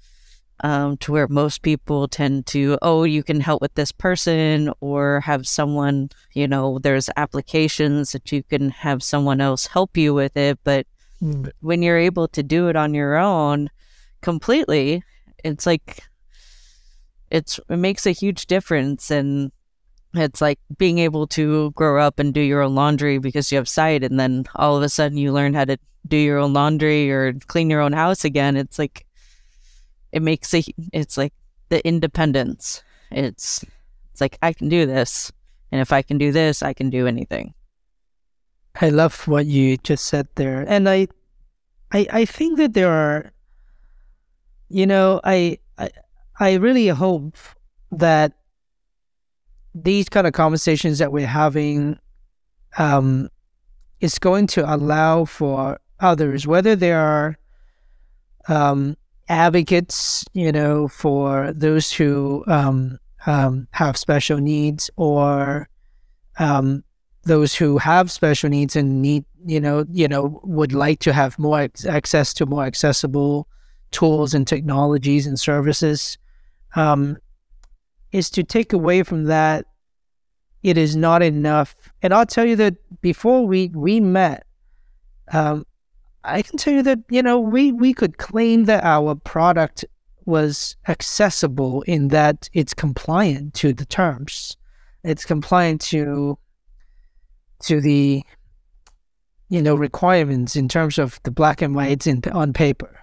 um, 0.64 0.98
to 0.98 1.12
where 1.12 1.28
most 1.28 1.64
people 1.64 2.08
tend 2.08 2.46
to, 2.48 2.78
oh, 2.82 3.04
you 3.04 3.24
can 3.24 3.40
help 3.40 3.62
with 3.62 3.74
this 3.74 3.92
person 3.92 4.72
or 4.80 5.22
have 5.22 5.48
someone, 5.48 6.10
you 6.34 6.48
know, 6.48 6.78
there's 6.80 7.10
applications 7.18 8.12
that 8.12 8.32
you 8.32 8.44
can 8.44 8.70
have 8.70 9.02
someone 9.02 9.42
else 9.42 9.68
help 9.68 9.98
you 9.98 10.14
with 10.14 10.38
it. 10.38 10.60
But 10.64 10.86
mm. 11.22 11.52
when 11.62 11.82
you're 11.82 11.98
able 11.98 12.28
to 12.30 12.44
do 12.44 12.68
it 12.68 12.76
on 12.76 12.94
your 12.94 13.18
own 13.18 13.70
completely, 14.22 15.04
it's 15.44 15.66
like, 15.66 16.04
it's, 17.32 17.60
it 17.70 17.78
makes 17.78 18.06
a 18.06 18.12
huge 18.12 18.46
difference. 18.46 19.10
And 19.10 19.52
it's 20.14 20.42
like 20.42 20.60
being 20.78 21.00
able 21.00 21.28
to 21.28 21.72
grow 21.72 22.02
up 22.02 22.20
and 22.20 22.34
do 22.34 22.42
your 22.42 22.62
own 22.62 22.76
laundry 22.76 23.18
because 23.18 23.52
you 23.52 23.58
have 23.58 23.70
sight. 23.70 24.04
And 24.04 24.20
then 24.20 24.46
all 24.56 24.78
of 24.78 24.84
a 24.84 24.90
sudden 24.90 25.18
you 25.18 25.32
learn 25.32 25.54
how 25.54 25.66
to 25.66 25.78
do 26.08 26.18
your 26.18 26.38
own 26.40 26.54
laundry 26.54 27.12
or 27.12 27.34
clean 27.48 27.70
your 27.70 27.82
own 27.82 27.94
house 27.94 28.26
again. 28.26 28.58
It's 28.58 28.78
like, 28.78 29.06
it 30.12 30.22
makes 30.22 30.54
a 30.54 30.64
it's 30.94 31.18
like 31.18 31.34
the 31.70 31.86
independence 31.88 32.84
it's 33.12 33.64
it's 34.12 34.22
like 34.22 34.38
i 34.42 34.54
can 34.54 34.70
do 34.70 34.86
this 34.86 35.32
and 35.72 35.82
if 35.82 35.92
i 35.92 36.02
can 36.02 36.18
do 36.18 36.32
this 36.32 36.62
i 36.62 36.74
can 36.74 36.90
do 36.90 37.08
anything 37.08 37.54
i 38.82 38.90
love 38.90 39.28
what 39.28 39.46
you 39.46 39.78
just 39.78 40.06
said 40.06 40.28
there 40.36 40.66
and 40.68 40.90
i 40.90 41.08
i 41.92 42.08
i 42.12 42.26
think 42.26 42.58
that 42.58 42.74
there 42.74 42.92
are 42.92 43.32
you 44.70 44.86
know 44.86 45.20
i 45.24 45.58
i, 45.78 45.90
I 46.40 46.54
really 46.56 46.88
hope 46.88 47.38
that 47.92 48.34
these 49.74 50.10
kind 50.10 50.28
of 50.28 50.34
conversations 50.34 50.98
that 51.00 51.12
we're 51.12 51.28
having 51.28 51.98
um 52.78 53.30
is 54.00 54.20
going 54.20 54.48
to 54.48 54.74
allow 54.74 55.26
for 55.26 55.80
others 56.00 56.48
whether 56.48 56.76
they 56.76 56.92
are 56.92 57.38
um 58.48 58.96
advocates, 59.32 60.26
you 60.34 60.52
know, 60.52 60.90
for 60.90 61.54
those 61.54 61.92
who 61.92 62.44
um, 62.48 63.00
um, 63.26 63.66
have 63.72 63.96
special 63.96 64.40
needs 64.40 64.90
or 64.98 65.70
um, 66.38 66.84
those 67.24 67.56
who 67.56 67.78
have 67.78 68.12
special 68.12 68.50
needs 68.50 68.76
and 68.76 69.02
need, 69.02 69.24
you 69.46 69.60
know, 69.62 69.86
you 69.90 70.08
know, 70.08 70.42
would 70.44 70.74
like 70.74 71.00
to 71.00 71.14
have 71.14 71.40
more 71.40 71.70
access 71.88 72.34
to 72.34 72.46
more 72.46 72.66
accessible 72.66 73.48
tools 73.92 74.34
and 74.34 74.46
technologies 74.46 75.26
and 75.26 75.40
services, 75.40 76.18
um, 76.76 77.18
is 78.12 78.30
to 78.32 78.44
take 78.44 78.74
away 78.74 79.04
from 79.04 79.26
that. 79.26 79.66
It 80.64 80.78
is 80.78 80.96
not 80.96 81.24
enough, 81.24 81.76
and 82.02 82.14
I'll 82.14 82.26
tell 82.26 82.46
you 82.46 82.56
that 82.58 82.76
before 83.02 83.48
we 83.48 83.72
we 83.74 84.00
met, 84.00 84.46
um, 85.34 85.66
I 86.24 86.42
can 86.42 86.58
tell 86.58 86.74
you 86.74 86.84
that, 86.84 87.00
you 87.10 87.24
know, 87.24 87.40
we, 87.40 87.72
we 87.72 87.94
could 87.94 88.18
claim 88.18 88.66
that 88.66 88.84
our 88.84 89.16
product 89.16 89.86
was 90.26 90.76
accessible 90.88 91.82
in 91.84 92.10
that 92.10 92.50
it's 92.54 92.74
compliant 92.74 93.56
to 93.56 93.74
the 93.74 93.86
terms. 93.86 94.56
It's 95.04 95.26
compliant 95.26 95.82
to 95.82 96.38
to 97.64 97.80
the 97.80 98.24
you 99.50 99.62
know 99.62 99.76
requirements 99.76 100.56
in 100.56 100.68
terms 100.68 100.98
of 100.98 101.20
the 101.24 101.32
black 101.32 101.62
and 101.62 101.76
whites 101.76 102.06
in 102.06 102.22
on 102.32 102.54
paper. 102.54 103.00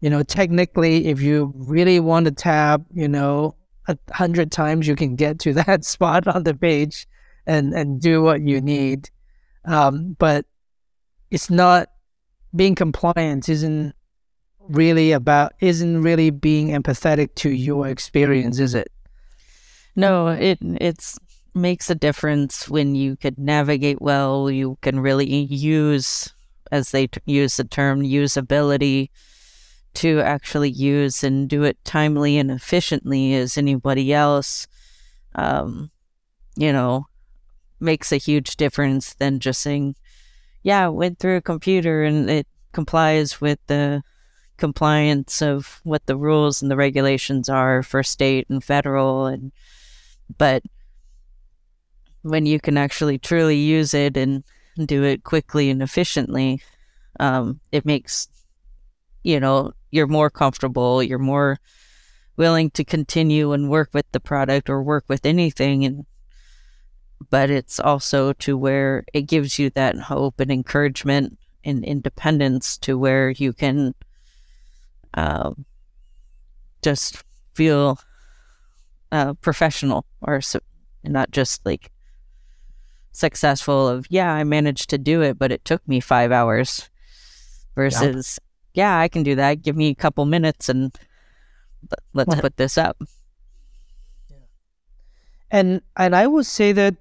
You 0.00 0.10
know, 0.10 0.22
technically, 0.24 1.06
if 1.06 1.20
you 1.20 1.52
really 1.56 2.00
want 2.00 2.26
to 2.26 2.32
tab, 2.32 2.86
you 2.92 3.08
know, 3.08 3.54
a 3.88 3.98
hundred 4.12 4.52
times, 4.52 4.86
you 4.86 4.94
can 4.94 5.16
get 5.16 5.38
to 5.40 5.52
that 5.64 5.84
spot 5.84 6.28
on 6.28 6.44
the 6.44 6.54
page 6.54 7.06
and 7.46 7.72
and 7.74 8.00
do 8.00 8.22
what 8.22 8.42
you 8.42 8.60
need. 8.60 9.10
Um, 9.64 10.16
but 10.18 10.46
it's 11.30 11.50
not 11.50 11.88
being 12.54 12.74
compliant 12.74 13.48
isn't 13.48 13.94
really 14.68 15.12
about 15.12 15.52
isn't 15.60 16.02
really 16.02 16.30
being 16.30 16.68
empathetic 16.68 17.34
to 17.36 17.50
your 17.50 17.88
experience, 17.88 18.58
is 18.58 18.74
it? 18.74 18.92
No, 19.96 20.28
it 20.28 20.58
it's 20.62 21.18
makes 21.54 21.90
a 21.90 21.94
difference 21.94 22.68
when 22.68 22.94
you 22.94 23.16
could 23.16 23.38
navigate 23.38 24.00
well. 24.00 24.50
You 24.50 24.78
can 24.80 25.00
really 25.00 25.26
use, 25.26 26.32
as 26.70 26.92
they 26.92 27.08
t- 27.08 27.20
use 27.26 27.56
the 27.56 27.64
term, 27.64 28.02
usability 28.02 29.10
to 29.98 30.20
actually 30.20 30.70
use 30.70 31.24
and 31.24 31.48
do 31.48 31.64
it 31.64 31.76
timely 31.84 32.38
and 32.38 32.52
efficiently 32.52 33.34
as 33.34 33.58
anybody 33.58 34.12
else. 34.12 34.68
Um, 35.34 35.90
you 36.56 36.72
know, 36.72 37.06
makes 37.80 38.12
a 38.12 38.16
huge 38.16 38.56
difference 38.56 39.14
than 39.14 39.40
just 39.40 39.60
saying, 39.60 39.96
yeah, 40.62 40.86
it 40.86 40.92
went 40.92 41.18
through 41.18 41.36
a 41.36 41.42
computer 41.42 42.04
and 42.04 42.30
it 42.30 42.46
complies 42.72 43.40
with 43.40 43.58
the 43.66 44.02
compliance 44.56 45.42
of 45.42 45.80
what 45.82 46.06
the 46.06 46.16
rules 46.16 46.62
and 46.62 46.70
the 46.70 46.76
regulations 46.76 47.48
are 47.48 47.82
for 47.82 48.02
state 48.02 48.46
and 48.50 48.62
federal 48.62 49.26
and 49.26 49.52
but 50.36 50.64
when 52.22 52.44
you 52.44 52.58
can 52.58 52.76
actually 52.76 53.18
truly 53.18 53.56
use 53.56 53.94
it 53.94 54.16
and 54.16 54.42
do 54.84 55.04
it 55.04 55.22
quickly 55.22 55.70
and 55.70 55.80
efficiently 55.80 56.60
um, 57.20 57.60
it 57.70 57.86
makes 57.86 58.28
you 59.22 59.40
know 59.40 59.72
you're 59.90 60.06
more 60.06 60.30
comfortable 60.30 61.02
you're 61.02 61.18
more 61.18 61.58
willing 62.36 62.70
to 62.70 62.84
continue 62.84 63.52
and 63.52 63.68
work 63.68 63.90
with 63.92 64.06
the 64.12 64.20
product 64.20 64.70
or 64.70 64.82
work 64.82 65.04
with 65.08 65.26
anything 65.26 65.84
and 65.84 66.06
but 67.30 67.50
it's 67.50 67.80
also 67.80 68.32
to 68.34 68.56
where 68.56 69.04
it 69.12 69.22
gives 69.22 69.58
you 69.58 69.70
that 69.70 69.98
hope 69.98 70.38
and 70.38 70.50
encouragement 70.50 71.36
and 71.64 71.84
independence 71.84 72.78
to 72.78 72.96
where 72.96 73.30
you 73.30 73.52
can 73.52 73.92
um, 75.14 75.64
just 76.80 77.24
feel 77.54 77.98
uh, 79.10 79.34
professional 79.34 80.04
or 80.22 80.40
su- 80.40 80.60
not 81.02 81.30
just 81.32 81.66
like 81.66 81.90
successful 83.10 83.88
of 83.88 84.06
yeah 84.10 84.32
i 84.32 84.44
managed 84.44 84.88
to 84.90 84.98
do 84.98 85.22
it 85.22 85.36
but 85.36 85.50
it 85.50 85.64
took 85.64 85.86
me 85.88 85.98
five 85.98 86.30
hours 86.30 86.88
versus 87.74 88.38
yeah, 88.78 88.98
i 88.98 89.08
can 89.08 89.22
do 89.22 89.34
that 89.34 89.62
give 89.62 89.76
me 89.76 89.88
a 89.88 89.94
couple 89.94 90.24
minutes 90.24 90.68
and 90.68 90.96
let's 92.12 92.34
put 92.40 92.56
this 92.56 92.78
up 92.78 92.96
and 95.50 95.80
and 95.96 96.14
i 96.14 96.26
would 96.26 96.46
say 96.46 96.72
that 96.72 96.94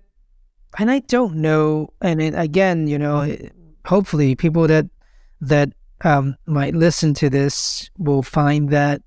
and 0.77 0.91
I 0.91 0.99
don't 0.99 1.35
know. 1.35 1.93
And 2.01 2.21
it, 2.21 2.33
again, 2.35 2.87
you 2.87 2.97
know, 2.97 3.35
hopefully 3.85 4.35
people 4.35 4.67
that 4.67 4.87
that 5.41 5.69
um, 6.01 6.35
might 6.45 6.75
listen 6.75 7.13
to 7.15 7.29
this 7.29 7.89
will 7.97 8.23
find 8.23 8.69
that 8.69 9.01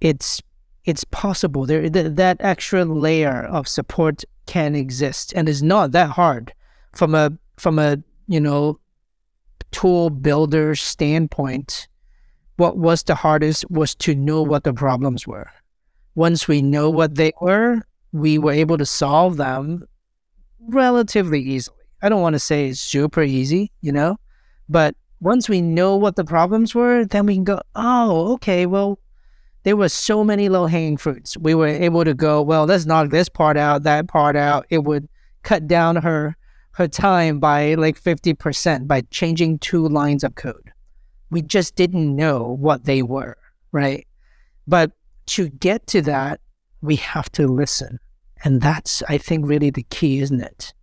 it's 0.00 0.42
it's 0.84 1.04
possible. 1.04 1.66
There 1.66 1.88
th- 1.88 2.14
that 2.16 2.36
extra 2.40 2.84
layer 2.84 3.44
of 3.44 3.66
support 3.68 4.24
can 4.46 4.74
exist, 4.74 5.32
and 5.34 5.48
is 5.48 5.62
not 5.62 5.92
that 5.92 6.10
hard 6.10 6.52
from 6.94 7.14
a 7.14 7.32
from 7.56 7.78
a 7.78 7.98
you 8.28 8.40
know 8.40 8.78
tool 9.74 10.08
builder 10.08 10.76
standpoint. 10.76 11.88
What 12.56 12.78
was 12.78 13.02
the 13.02 13.16
hardest 13.16 13.68
was 13.70 13.94
to 13.96 14.14
know 14.14 14.40
what 14.40 14.62
the 14.62 14.72
problems 14.72 15.26
were. 15.26 15.50
Once 16.14 16.46
we 16.46 16.62
know 16.62 16.88
what 16.88 17.16
they 17.16 17.32
were, 17.40 17.82
we 18.12 18.38
were 18.38 18.52
able 18.52 18.78
to 18.78 18.86
solve 18.86 19.36
them 19.36 19.84
relatively 20.68 21.40
easily. 21.40 21.76
I 22.00 22.08
don't 22.08 22.22
want 22.22 22.34
to 22.34 22.38
say 22.38 22.68
it's 22.68 22.80
super 22.80 23.22
easy, 23.22 23.72
you 23.80 23.90
know, 23.90 24.16
but 24.68 24.94
once 25.20 25.48
we 25.48 25.60
know 25.60 25.96
what 25.96 26.14
the 26.14 26.24
problems 26.24 26.74
were, 26.74 27.04
then 27.04 27.26
we 27.26 27.34
can 27.34 27.44
go, 27.44 27.60
oh, 27.74 28.34
okay, 28.34 28.66
well, 28.66 29.00
there 29.64 29.76
were 29.76 29.88
so 29.88 30.22
many 30.22 30.48
low 30.48 30.66
hanging 30.66 30.98
fruits. 30.98 31.36
We 31.36 31.54
were 31.54 31.66
able 31.66 32.04
to 32.04 32.14
go, 32.14 32.42
well, 32.42 32.66
let's 32.66 32.86
knock 32.86 33.10
this 33.10 33.28
part 33.28 33.56
out, 33.56 33.82
that 33.82 34.06
part 34.06 34.36
out. 34.36 34.66
It 34.70 34.84
would 34.84 35.08
cut 35.42 35.66
down 35.66 35.96
her 35.96 36.36
her 36.74 36.88
time 36.88 37.38
by 37.38 37.74
like 37.74 38.00
50% 38.00 38.88
by 38.88 39.02
changing 39.10 39.58
two 39.58 39.86
lines 39.88 40.24
of 40.24 40.34
code. 40.34 40.72
We 41.30 41.40
just 41.42 41.76
didn't 41.76 42.14
know 42.14 42.56
what 42.58 42.84
they 42.84 43.02
were, 43.02 43.36
right? 43.72 44.06
But 44.66 44.92
to 45.26 45.48
get 45.48 45.86
to 45.88 46.02
that, 46.02 46.40
we 46.82 46.96
have 46.96 47.30
to 47.32 47.46
listen. 47.46 48.00
And 48.42 48.60
that's, 48.60 49.02
I 49.08 49.18
think, 49.18 49.46
really 49.46 49.70
the 49.70 49.84
key, 49.84 50.18
isn't 50.18 50.40
it? 50.40 50.74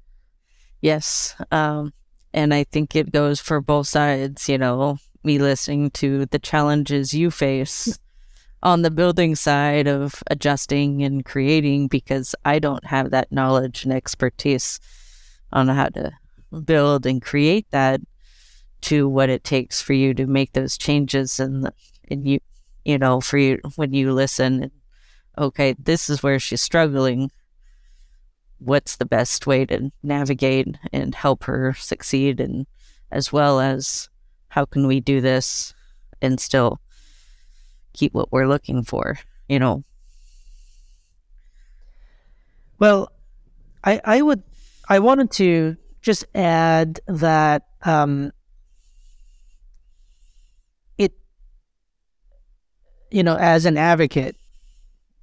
Yes. 0.81 1.35
Um, 1.51 1.93
and 2.33 2.53
I 2.53 2.63
think 2.63 2.95
it 2.95 3.11
goes 3.11 3.41
for 3.41 3.61
both 3.61 3.87
sides, 3.87 4.47
you 4.47 4.57
know, 4.57 4.97
me 5.23 5.37
listening 5.37 5.91
to 5.91 6.25
the 6.27 6.39
challenges 6.39 7.13
you 7.13 7.29
face 7.29 7.99
on 8.63 8.81
the 8.81 8.91
building 8.91 9.35
side 9.35 9.87
of 9.87 10.23
adjusting 10.27 11.03
and 11.03 11.25
creating 11.25 11.87
because 11.87 12.33
I 12.45 12.59
don't 12.59 12.85
have 12.85 13.11
that 13.11 13.31
knowledge 13.31 13.83
and 13.83 13.93
expertise 13.93 14.79
on 15.53 15.67
how 15.67 15.87
to 15.89 16.11
build 16.65 17.05
and 17.05 17.21
create 17.21 17.67
that 17.71 18.01
to 18.81 19.07
what 19.07 19.29
it 19.29 19.43
takes 19.43 19.81
for 19.81 19.93
you 19.93 20.13
to 20.13 20.25
make 20.25 20.53
those 20.53 20.77
changes 20.77 21.39
and 21.39 21.71
and 22.09 22.27
you 22.27 22.39
you 22.83 22.97
know 22.97 23.21
for 23.21 23.37
you 23.37 23.59
when 23.75 23.93
you 23.93 24.11
listen 24.11 24.71
okay 25.37 25.75
this 25.77 26.09
is 26.09 26.23
where 26.23 26.39
she's 26.39 26.61
struggling. 26.61 27.31
What's 28.59 28.97
the 28.97 29.05
best 29.05 29.47
way 29.47 29.65
to 29.65 29.91
navigate 30.03 30.77
and 30.93 31.15
help 31.15 31.45
her 31.45 31.73
succeed? 31.73 32.39
And 32.39 32.67
as 33.11 33.33
well 33.33 33.59
as 33.59 34.07
how 34.49 34.65
can 34.65 34.85
we 34.85 34.99
do 34.99 35.19
this 35.19 35.73
and 36.21 36.39
still 36.39 36.79
keep 37.93 38.13
what 38.13 38.31
we're 38.31 38.47
looking 38.47 38.83
for 38.83 39.17
you 39.51 39.59
know? 39.59 39.83
Well 42.79 43.11
i 43.83 43.99
i 44.05 44.21
would 44.21 44.43
i 44.91 44.99
wanted 44.99 45.31
to 45.31 45.75
just 46.01 46.23
add 46.35 46.99
that 47.07 47.63
um 47.83 48.31
it 50.97 51.13
you 53.09 53.23
know 53.23 53.37
as 53.37 53.65
an 53.65 53.77
advocate 53.77 54.35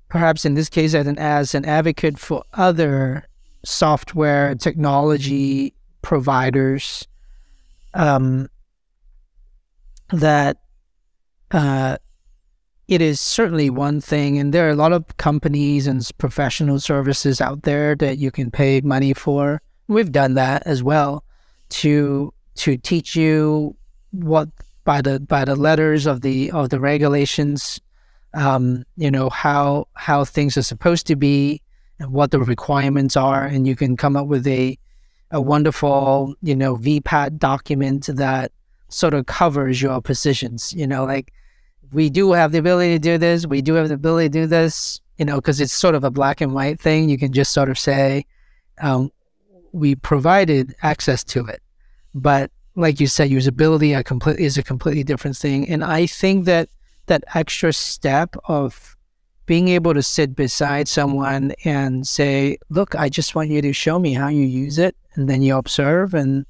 perhaps 0.09 0.45
in 0.45 0.55
this 0.55 0.69
case 0.69 0.95
as 0.95 1.07
an 1.07 1.19
as 1.19 1.55
an 1.55 1.65
advocate 1.65 2.19
for 2.19 2.43
other 2.55 3.29
software 3.65 4.55
technology 4.55 5.75
providers 6.03 7.07
um, 7.95 8.49
that 10.11 10.59
uh, 11.51 11.99
it 12.89 13.03
is 13.03 13.21
certainly 13.21 13.69
one 13.69 14.01
thing, 14.01 14.39
and 14.39 14.53
there 14.53 14.67
are 14.67 14.73
a 14.73 14.77
lot 14.77 14.93
of 14.93 15.17
companies 15.19 15.87
and 15.87 16.09
professional 16.17 16.81
services 16.81 17.41
out 17.41 17.63
there 17.63 17.95
that 17.97 18.17
you 18.17 18.31
can 18.31 18.51
pay 18.51 18.81
money 18.81 19.13
for. 19.13 19.61
We've 19.89 20.11
done 20.11 20.35
that 20.35 20.63
as 20.67 20.83
well 20.83 21.23
to 21.71 22.33
to 22.57 22.77
teach 22.79 23.15
you 23.15 23.77
what 24.11 24.49
by 24.85 25.03
the 25.03 25.21
by 25.21 25.45
the 25.45 25.55
letters 25.55 26.07
of 26.07 26.23
the 26.23 26.51
of 26.51 26.71
the 26.71 26.81
regulations, 26.81 27.79
um, 28.33 28.85
you 28.97 29.11
know 29.11 29.29
how 29.29 29.87
how 29.93 30.25
things 30.25 30.57
are 30.57 30.63
supposed 30.63 31.07
to 31.09 31.17
be 31.17 31.61
and 31.99 32.11
what 32.11 32.31
the 32.31 32.41
requirements 32.41 33.17
are, 33.17 33.45
and 33.45 33.67
you 33.67 33.77
can 33.77 33.99
come 33.99 34.17
up 34.17 34.27
with 34.27 34.47
a 34.47 34.79
a 35.31 35.43
wonderful, 35.43 36.35
you 36.41 36.57
know, 36.57 36.77
VPAT 36.77 37.39
document 37.39 38.07
that 38.07 38.51
sort 38.89 39.13
of 39.13 39.27
covers 39.27 39.83
your 39.83 40.01
positions. 40.01 40.73
You 40.73 40.87
know, 40.87 41.05
like 41.05 41.35
we 41.93 42.11
do 42.11 42.33
have 42.33 42.53
the 42.53 42.59
ability 42.59 42.93
to 42.93 42.99
do 42.99 43.19
this, 43.19 43.47
we 43.47 43.63
do 43.63 43.75
have 43.75 43.89
the 43.89 43.95
ability 43.95 44.29
to 44.29 44.41
do 44.41 44.47
this, 44.47 45.01
you 45.17 45.25
know, 45.25 45.37
because 45.37 45.61
it's 45.61 45.73
sort 45.73 45.95
of 45.95 46.05
a 46.05 46.11
black 46.11 46.41
and 46.41 46.55
white 46.55 46.81
thing. 46.81 47.09
You 47.09 47.19
can 47.19 47.33
just 47.33 47.53
sort 47.53 47.71
of 47.71 47.79
say, 47.79 48.27
um, 48.81 49.11
we 49.73 49.95
provided 49.95 50.75
access 50.83 51.25
to 51.25 51.47
it. 51.47 51.63
But 52.15 52.51
like 52.75 53.01
you 53.01 53.07
said, 53.07 53.31
usability 53.31 54.39
is 54.39 54.59
a 54.59 54.63
completely 54.63 55.05
different 55.05 55.37
thing. 55.37 55.69
And 55.69 55.85
I 55.85 56.07
think 56.07 56.45
that 56.45 56.69
that 57.07 57.25
extra 57.35 57.73
step 57.73 58.37
of 58.47 58.97
being 59.47 59.69
able 59.69 59.95
to 59.95 60.03
sit 60.03 60.37
beside 60.37 60.87
someone 60.87 61.53
and 61.65 62.07
say, 62.07 62.59
"Look, 62.69 62.95
I 62.95 63.09
just 63.09 63.35
want 63.35 63.49
you 63.49 63.63
to 63.63 63.73
show 63.73 63.99
me 63.99 64.13
how 64.13 64.29
you 64.29 64.45
use 64.45 64.79
it," 64.79 64.95
and 65.15 65.29
then 65.29 65.43
you 65.43 65.57
observe, 65.57 66.13
and 66.15 66.45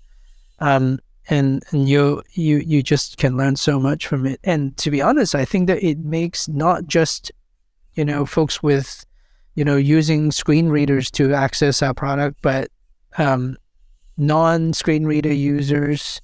um, 0.58 0.98
and 1.28 1.62
and 1.70 1.88
you 1.88 2.22
you 2.32 2.58
you 2.58 2.82
just 2.82 3.18
can 3.18 3.36
learn 3.36 3.56
so 3.56 3.78
much 3.78 4.06
from 4.06 4.26
it. 4.26 4.40
And 4.44 4.76
to 4.78 4.90
be 4.90 5.02
honest, 5.02 5.34
I 5.34 5.44
think 5.44 5.66
that 5.68 5.82
it 5.82 5.98
makes 5.98 6.48
not 6.48 6.86
just 6.86 7.30
you 7.94 8.04
know 8.04 8.24
folks 8.26 8.62
with 8.62 9.04
you 9.54 9.64
know 9.64 9.76
using 9.76 10.30
screen 10.32 10.68
readers 10.68 11.10
to 11.12 11.34
access 11.34 11.82
our 11.82 11.94
product, 11.94 12.38
but 12.42 12.70
um, 13.18 13.56
non-screen 14.16 15.04
reader 15.04 15.32
users, 15.32 16.20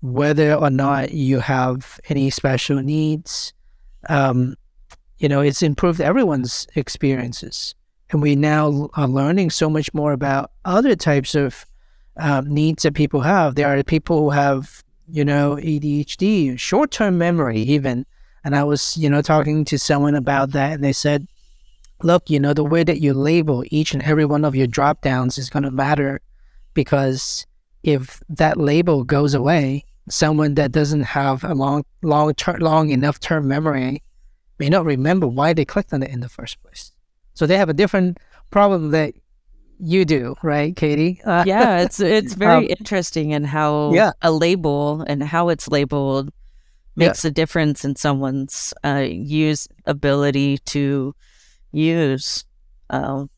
whether 0.00 0.54
or 0.54 0.70
not 0.70 1.12
you 1.12 1.40
have 1.40 2.00
any 2.08 2.30
special 2.30 2.82
needs. 2.82 3.52
Um, 4.08 4.56
you 5.18 5.28
know, 5.28 5.40
it's 5.40 5.62
improved 5.62 6.00
everyone's 6.00 6.66
experiences. 6.74 7.74
And 8.10 8.22
we 8.22 8.36
now 8.36 8.88
are 8.94 9.08
learning 9.08 9.50
so 9.50 9.68
much 9.68 9.92
more 9.92 10.12
about 10.12 10.52
other 10.64 10.94
types 10.94 11.34
of 11.34 11.66
um, 12.18 12.52
needs 12.52 12.82
that 12.82 12.94
people 12.94 13.20
have. 13.20 13.54
There 13.54 13.68
are 13.68 13.82
people 13.82 14.18
who 14.18 14.30
have, 14.30 14.82
you 15.08 15.24
know, 15.24 15.56
ADHD, 15.56 16.58
short 16.58 16.90
term 16.90 17.18
memory, 17.18 17.60
even. 17.60 18.06
And 18.44 18.54
I 18.54 18.64
was, 18.64 18.96
you 18.96 19.10
know, 19.10 19.22
talking 19.22 19.64
to 19.66 19.78
someone 19.78 20.14
about 20.14 20.52
that, 20.52 20.72
and 20.72 20.84
they 20.84 20.92
said, 20.92 21.26
look, 22.02 22.30
you 22.30 22.38
know, 22.38 22.54
the 22.54 22.64
way 22.64 22.84
that 22.84 23.00
you 23.00 23.12
label 23.12 23.64
each 23.70 23.92
and 23.92 24.02
every 24.02 24.24
one 24.24 24.44
of 24.44 24.54
your 24.54 24.66
drop 24.66 25.02
downs 25.02 25.38
is 25.38 25.50
going 25.50 25.64
to 25.64 25.70
matter 25.70 26.20
because 26.74 27.46
if 27.82 28.22
that 28.28 28.56
label 28.56 29.04
goes 29.04 29.34
away, 29.34 29.84
someone 30.08 30.54
that 30.54 30.72
doesn't 30.72 31.02
have 31.02 31.44
a 31.44 31.54
long, 31.54 31.84
long, 32.02 32.32
ter- 32.34 32.58
long 32.58 32.90
enough 32.90 33.20
term 33.20 33.48
memory 33.48 34.02
may 34.58 34.68
not 34.68 34.84
remember 34.84 35.26
why 35.26 35.52
they 35.52 35.64
clicked 35.64 35.92
on 35.92 36.02
it 36.02 36.10
in 36.10 36.20
the 36.20 36.28
first 36.28 36.62
place. 36.62 36.92
So 37.34 37.46
they 37.46 37.56
have 37.56 37.68
a 37.68 37.74
different 37.74 38.18
problem 38.50 38.90
that 38.90 39.14
you 39.78 40.04
do, 40.04 40.34
right, 40.42 40.74
Katie? 40.74 41.20
Uh, 41.24 41.44
yeah, 41.46 41.80
it's 41.80 42.00
it's 42.18 42.34
very 42.34 42.66
um, 42.66 42.76
interesting 42.78 43.30
in 43.30 43.44
how 43.44 43.92
yeah. 43.92 44.12
a 44.22 44.30
label 44.30 45.04
and 45.06 45.22
how 45.22 45.48
it's 45.48 45.68
labeled 45.68 46.30
makes 46.96 47.24
yeah. 47.24 47.28
a 47.28 47.32
difference 47.32 47.84
in 47.84 47.96
someone's 47.96 48.74
uh, 48.84 49.06
use 49.08 49.68
ability 49.86 50.58
to 50.58 51.14
use 51.72 52.44
um, 52.90 53.30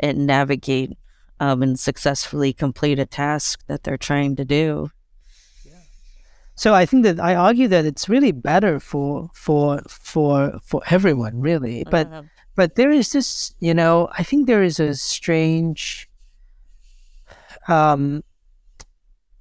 and 0.00 0.26
navigate 0.26 0.90
um, 1.38 1.62
and 1.62 1.78
successfully 1.78 2.52
complete 2.52 2.98
a 2.98 3.06
task 3.06 3.60
that 3.66 3.84
they're 3.84 3.96
trying 3.96 4.36
to 4.36 4.44
do. 4.44 4.90
So 6.56 6.74
I 6.74 6.84
think 6.84 7.04
that 7.04 7.18
I 7.18 7.34
argue 7.36 7.68
that 7.68 7.86
it's 7.86 8.06
really 8.06 8.32
better 8.32 8.78
for 8.78 9.30
for 9.32 9.80
for 9.88 10.60
for 10.62 10.82
everyone, 10.90 11.40
really. 11.40 11.84
But 11.90 12.06
uh-huh. 12.08 12.22
But 12.54 12.74
there 12.74 12.90
is 12.90 13.12
this, 13.12 13.54
you 13.60 13.74
know, 13.74 14.08
I 14.16 14.22
think 14.22 14.46
there 14.46 14.62
is 14.62 14.80
a 14.80 14.94
strange, 14.94 16.08
um, 17.68 18.22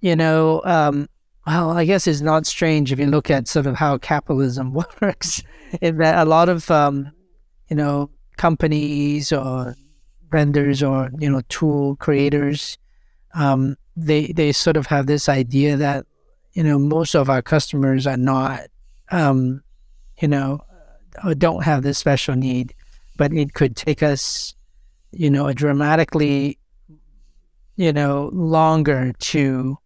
you 0.01 0.15
know, 0.15 0.61
um, 0.65 1.09
well, 1.45 1.71
I 1.71 1.85
guess 1.85 2.07
it's 2.07 2.21
not 2.21 2.45
strange 2.45 2.91
if 2.91 2.99
you 2.99 3.07
look 3.07 3.29
at 3.29 3.47
sort 3.47 3.65
of 3.65 3.75
how 3.75 3.97
capitalism 3.97 4.73
works. 5.01 5.43
in 5.81 5.97
that 5.97 6.17
a 6.17 6.29
lot 6.29 6.49
of 6.49 6.69
um, 6.71 7.11
you 7.69 7.75
know, 7.75 8.09
companies 8.37 9.31
or 9.31 9.75
vendors 10.31 10.83
or 10.83 11.11
you 11.19 11.29
know, 11.29 11.41
tool 11.49 11.95
creators, 11.95 12.77
um, 13.33 13.75
they 13.95 14.27
they 14.27 14.51
sort 14.51 14.77
of 14.77 14.87
have 14.87 15.07
this 15.07 15.27
idea 15.27 15.75
that 15.75 16.05
you 16.53 16.63
know, 16.63 16.79
most 16.79 17.15
of 17.15 17.29
our 17.29 17.41
customers 17.41 18.07
are 18.07 18.17
not, 18.17 18.61
um, 19.11 19.63
you 20.19 20.27
know, 20.27 20.61
don't 21.37 21.63
have 21.63 21.83
this 21.83 21.97
special 21.97 22.35
need, 22.35 22.73
but 23.19 23.33
it 23.33 23.53
could 23.53 23.75
take 23.75 24.01
us, 24.01 24.55
you 25.11 25.29
know, 25.29 25.47
a 25.47 25.53
dramatically, 25.53 26.57
you 27.75 27.91
know, 27.91 28.29
longer 28.33 29.11
to 29.19 29.77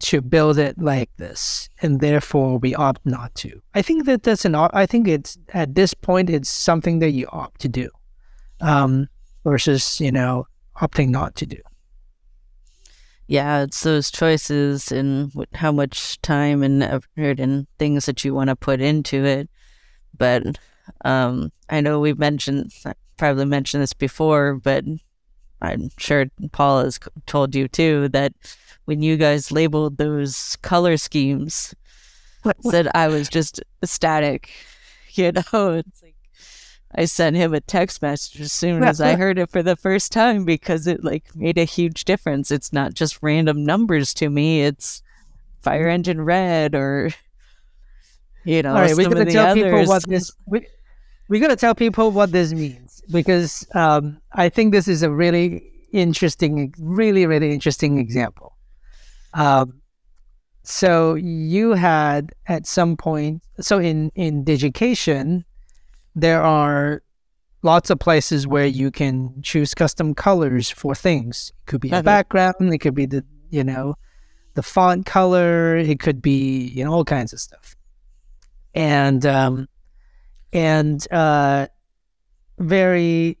to 0.00 0.20
build 0.22 0.58
it 0.58 0.78
like 0.78 1.10
this, 1.16 1.68
and 1.82 1.98
therefore 1.98 2.58
we 2.58 2.72
opt 2.76 3.04
not 3.04 3.34
to. 3.34 3.60
I 3.74 3.82
think 3.82 4.06
that 4.06 4.22
that's 4.22 4.44
an. 4.44 4.54
I 4.54 4.86
think 4.86 5.08
it's 5.08 5.36
at 5.52 5.74
this 5.74 5.92
point 5.92 6.30
it's 6.30 6.48
something 6.48 7.00
that 7.00 7.10
you 7.10 7.26
opt 7.32 7.60
to 7.62 7.68
do, 7.68 7.90
um, 8.60 9.08
versus 9.42 10.00
you 10.00 10.12
know 10.12 10.46
opting 10.76 11.08
not 11.08 11.34
to 11.34 11.46
do 11.46 11.58
yeah, 13.30 13.62
it's 13.62 13.82
those 13.82 14.10
choices 14.10 14.90
and 14.90 15.30
how 15.52 15.70
much 15.70 16.18
time 16.22 16.62
and 16.62 16.82
effort 16.82 17.38
and 17.38 17.66
things 17.78 18.06
that 18.06 18.24
you 18.24 18.34
want 18.34 18.48
to 18.48 18.56
put 18.56 18.80
into 18.80 19.22
it. 19.22 19.50
But 20.16 20.58
um, 21.04 21.52
I 21.68 21.80
know 21.80 22.00
we've 22.00 22.18
mentioned, 22.18 22.72
probably 23.16 23.44
mentioned 23.44 23.82
this 23.82 23.92
before, 23.92 24.54
but 24.54 24.84
I'm 25.60 25.90
sure 25.98 26.26
Paul 26.52 26.84
has 26.84 26.98
told 27.26 27.54
you 27.54 27.68
too 27.68 28.08
that 28.10 28.32
when 28.84 29.02
you 29.02 29.16
guys 29.16 29.52
labeled 29.52 29.98
those 29.98 30.56
color 30.62 30.96
schemes, 30.96 31.74
what, 32.42 32.56
what? 32.62 32.72
said 32.72 32.88
I 32.94 33.08
was 33.08 33.28
just 33.28 33.60
ecstatic. 33.82 34.50
You 35.14 35.32
know, 35.32 35.72
it's 35.72 36.00
like 36.00 36.14
I 36.94 37.06
sent 37.06 37.34
him 37.34 37.52
a 37.52 37.60
text 37.60 38.02
message 38.02 38.40
as 38.40 38.52
soon 38.52 38.84
as 38.84 39.00
I 39.00 39.16
heard 39.16 39.38
it 39.38 39.50
for 39.50 39.64
the 39.64 39.74
first 39.74 40.12
time 40.12 40.44
because 40.44 40.86
it 40.86 41.02
like 41.02 41.34
made 41.34 41.58
a 41.58 41.64
huge 41.64 42.04
difference. 42.04 42.52
It's 42.52 42.72
not 42.72 42.94
just 42.94 43.18
random 43.20 43.64
numbers 43.64 44.14
to 44.14 44.30
me. 44.30 44.62
It's 44.62 45.02
fire 45.60 45.88
engine 45.88 46.20
red 46.20 46.76
or 46.76 47.10
you 48.44 48.62
know. 48.62 48.74
All 48.74 48.80
right, 48.80 48.96
we're 48.96 49.08
gonna 49.08 49.24
tell 49.24 49.48
others. 49.48 49.64
people 49.64 49.86
what 49.86 50.06
this. 50.06 50.30
We, 50.46 50.66
we're 51.28 51.40
gonna 51.40 51.56
tell 51.56 51.74
people 51.74 52.10
what 52.10 52.32
this 52.32 52.52
means 52.52 53.02
because 53.10 53.66
um, 53.74 54.20
I 54.32 54.48
think 54.48 54.72
this 54.72 54.88
is 54.88 55.02
a 55.02 55.10
really 55.10 55.70
interesting, 55.92 56.74
really, 56.78 57.26
really 57.26 57.52
interesting 57.52 57.98
example. 57.98 58.56
Um, 59.34 59.80
so 60.62 61.14
you 61.14 61.72
had 61.72 62.32
at 62.46 62.66
some 62.66 62.96
point, 62.96 63.42
so 63.60 63.78
in 63.78 64.10
in 64.14 64.44
Digication 64.44 65.44
there 66.14 66.42
are 66.42 67.02
lots 67.62 67.90
of 67.90 67.98
places 67.98 68.46
where 68.46 68.66
you 68.66 68.90
can 68.90 69.40
choose 69.42 69.74
custom 69.74 70.14
colors 70.14 70.70
for 70.70 70.94
things. 70.94 71.52
It 71.62 71.66
could 71.66 71.80
be 71.80 71.90
a 71.90 72.02
background, 72.02 72.72
it 72.72 72.78
could 72.78 72.94
be 72.94 73.06
the 73.06 73.24
you 73.50 73.64
know 73.64 73.94
the 74.54 74.62
font 74.62 75.06
color, 75.06 75.76
it 75.76 76.00
could 76.00 76.20
be 76.20 76.68
you 76.68 76.84
know 76.84 76.92
all 76.92 77.04
kinds 77.04 77.32
of 77.32 77.40
stuff, 77.40 77.76
and 78.74 79.24
um, 79.24 79.68
and 80.52 81.06
uh, 81.12 81.66
very 82.58 83.38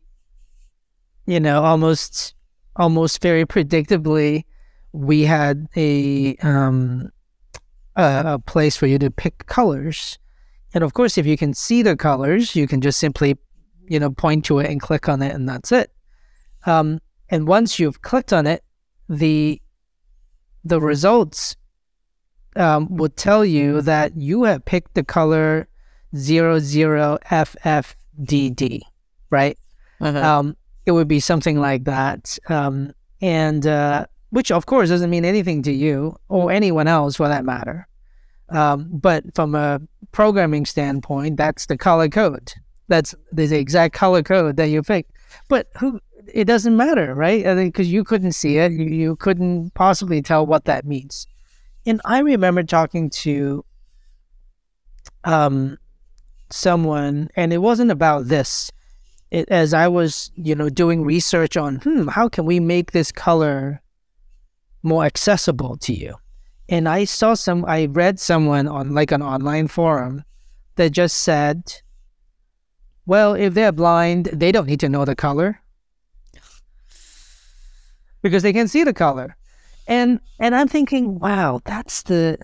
you 1.26 1.40
know 1.40 1.62
almost 1.62 2.34
almost 2.76 3.20
very 3.20 3.44
predictably 3.44 4.44
we 4.92 5.22
had 5.22 5.68
a 5.76 6.36
um 6.36 7.10
a, 7.96 8.22
a 8.26 8.38
place 8.38 8.76
for 8.76 8.86
you 8.86 8.98
to 8.98 9.10
pick 9.10 9.46
colors. 9.46 10.18
And 10.72 10.84
of 10.84 10.94
course 10.94 11.18
if 11.18 11.26
you 11.26 11.36
can 11.36 11.54
see 11.54 11.82
the 11.82 11.96
colors 11.96 12.54
you 12.54 12.66
can 12.66 12.80
just 12.80 12.98
simply 12.98 13.36
you 13.88 13.98
know 13.98 14.10
point 14.10 14.44
to 14.46 14.58
it 14.60 14.70
and 14.70 14.80
click 14.80 15.08
on 15.08 15.22
it 15.22 15.34
and 15.34 15.48
that's 15.48 15.72
it. 15.72 15.92
Um 16.66 17.00
and 17.28 17.46
once 17.46 17.78
you've 17.78 18.02
clicked 18.02 18.32
on 18.32 18.46
it 18.46 18.64
the 19.08 19.60
the 20.64 20.80
results 20.80 21.56
um, 22.56 22.96
would 22.96 23.16
tell 23.16 23.44
you 23.44 23.80
that 23.82 24.16
you 24.16 24.42
have 24.44 24.64
picked 24.64 24.94
the 24.94 25.04
color 25.04 25.68
00FFDD, 26.14 27.20
right? 29.30 29.58
Uh-huh. 30.00 30.18
Um, 30.18 30.56
it 30.86 30.92
would 30.92 31.08
be 31.08 31.20
something 31.20 31.60
like 31.60 31.84
that. 31.84 32.38
Um, 32.48 32.92
and 33.20 33.66
uh, 33.66 34.06
which, 34.30 34.50
of 34.50 34.66
course, 34.66 34.88
doesn't 34.88 35.10
mean 35.10 35.24
anything 35.24 35.62
to 35.62 35.72
you 35.72 36.16
or 36.28 36.50
anyone 36.50 36.88
else 36.88 37.16
for 37.16 37.28
that 37.28 37.44
matter. 37.44 37.86
Um, 38.50 38.88
but 38.90 39.24
from 39.34 39.54
a 39.54 39.80
programming 40.12 40.64
standpoint, 40.66 41.36
that's 41.36 41.66
the 41.66 41.76
color 41.76 42.08
code. 42.08 42.52
That's 42.88 43.14
the 43.30 43.54
exact 43.56 43.94
color 43.94 44.22
code 44.22 44.56
that 44.56 44.70
you 44.70 44.82
pick. 44.82 45.06
But 45.48 45.68
who? 45.78 46.00
It 46.32 46.44
doesn't 46.44 46.76
matter, 46.76 47.14
right? 47.14 47.46
I 47.46 47.54
think 47.54 47.72
because 47.72 47.90
you 47.90 48.04
couldn't 48.04 48.32
see 48.32 48.58
it, 48.58 48.72
you, 48.72 48.84
you 48.84 49.16
couldn't 49.16 49.72
possibly 49.74 50.20
tell 50.20 50.44
what 50.44 50.66
that 50.66 50.84
means. 50.84 51.26
And 51.86 52.02
I 52.04 52.18
remember 52.20 52.62
talking 52.62 53.08
to 53.10 53.64
um, 55.24 55.78
someone, 56.50 57.28
and 57.36 57.52
it 57.52 57.58
wasn't 57.58 57.90
about 57.90 58.28
this. 58.28 58.70
It, 59.30 59.48
as 59.50 59.74
I 59.74 59.88
was, 59.88 60.30
you 60.34 60.54
know, 60.54 60.70
doing 60.70 61.04
research 61.04 61.56
on, 61.56 61.76
hmm, 61.76 62.08
how 62.08 62.28
can 62.28 62.46
we 62.46 62.60
make 62.60 62.92
this 62.92 63.12
color 63.12 63.82
more 64.82 65.04
accessible 65.04 65.76
to 65.78 65.92
you? 65.92 66.16
And 66.68 66.88
I 66.88 67.04
saw 67.04 67.34
some, 67.34 67.64
I 67.66 67.86
read 67.86 68.18
someone 68.18 68.68
on 68.68 68.94
like 68.94 69.12
an 69.12 69.22
online 69.22 69.68
forum 69.68 70.24
that 70.76 70.90
just 70.90 71.18
said, 71.18 71.82
well, 73.06 73.34
if 73.34 73.54
they're 73.54 73.72
blind, 73.72 74.26
they 74.26 74.52
don't 74.52 74.66
need 74.66 74.80
to 74.80 74.88
know 74.88 75.04
the 75.04 75.16
color 75.16 75.60
because 78.22 78.42
they 78.42 78.52
can 78.52 78.68
see 78.68 78.84
the 78.84 78.92
color. 78.92 79.36
And 79.86 80.20
and 80.38 80.54
I'm 80.54 80.68
thinking, 80.68 81.18
wow, 81.18 81.60
that's 81.64 82.02
the 82.02 82.38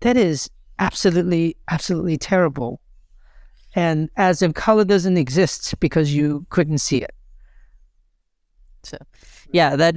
that 0.00 0.16
is 0.16 0.50
absolutely 0.78 1.56
absolutely 1.68 2.16
terrible 2.16 2.80
and 3.74 4.10
as 4.16 4.42
if 4.42 4.54
color 4.54 4.84
doesn't 4.84 5.16
exist 5.16 5.78
because 5.80 6.14
you 6.14 6.46
couldn't 6.50 6.78
see 6.78 6.98
it. 6.98 7.14
So, 8.82 8.98
yeah, 9.52 9.76
that 9.76 9.94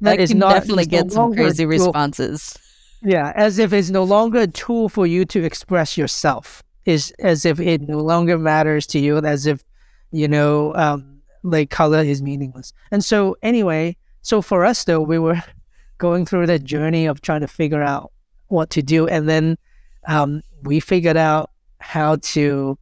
that, 0.00 0.20
is 0.20 0.34
not, 0.34 0.54
definitely 0.54 0.86
get 0.86 1.06
no 1.06 1.12
some 1.12 1.34
crazy 1.34 1.66
responses. 1.66 2.56
Yeah, 3.02 3.32
as 3.34 3.58
if 3.58 3.72
it's 3.72 3.90
no 3.90 4.04
longer 4.04 4.40
a 4.40 4.46
tool 4.46 4.88
for 4.88 5.06
you 5.06 5.24
to 5.26 5.44
express 5.44 5.96
yourself. 5.96 6.62
Is 6.86 7.12
as 7.18 7.44
if 7.44 7.60
it 7.60 7.82
no 7.82 7.98
longer 7.98 8.38
matters 8.38 8.86
to 8.88 8.98
you. 8.98 9.18
As 9.18 9.46
if 9.46 9.64
you 10.12 10.28
know, 10.28 10.74
um, 10.74 11.20
like 11.42 11.70
color 11.70 12.00
is 12.00 12.22
meaningless. 12.22 12.72
And 12.90 13.04
so, 13.04 13.36
anyway, 13.42 13.96
so 14.22 14.42
for 14.42 14.64
us 14.64 14.84
though, 14.84 15.00
we 15.00 15.18
were 15.18 15.42
going 15.98 16.24
through 16.26 16.46
that 16.46 16.64
journey 16.64 17.06
of 17.06 17.20
trying 17.20 17.42
to 17.42 17.48
figure 17.48 17.82
out 17.82 18.12
what 18.48 18.70
to 18.70 18.82
do, 18.82 19.06
and 19.06 19.28
then 19.28 19.58
um, 20.06 20.42
we 20.62 20.80
figured 20.80 21.16
out 21.16 21.50
how 21.80 22.16
to 22.16 22.78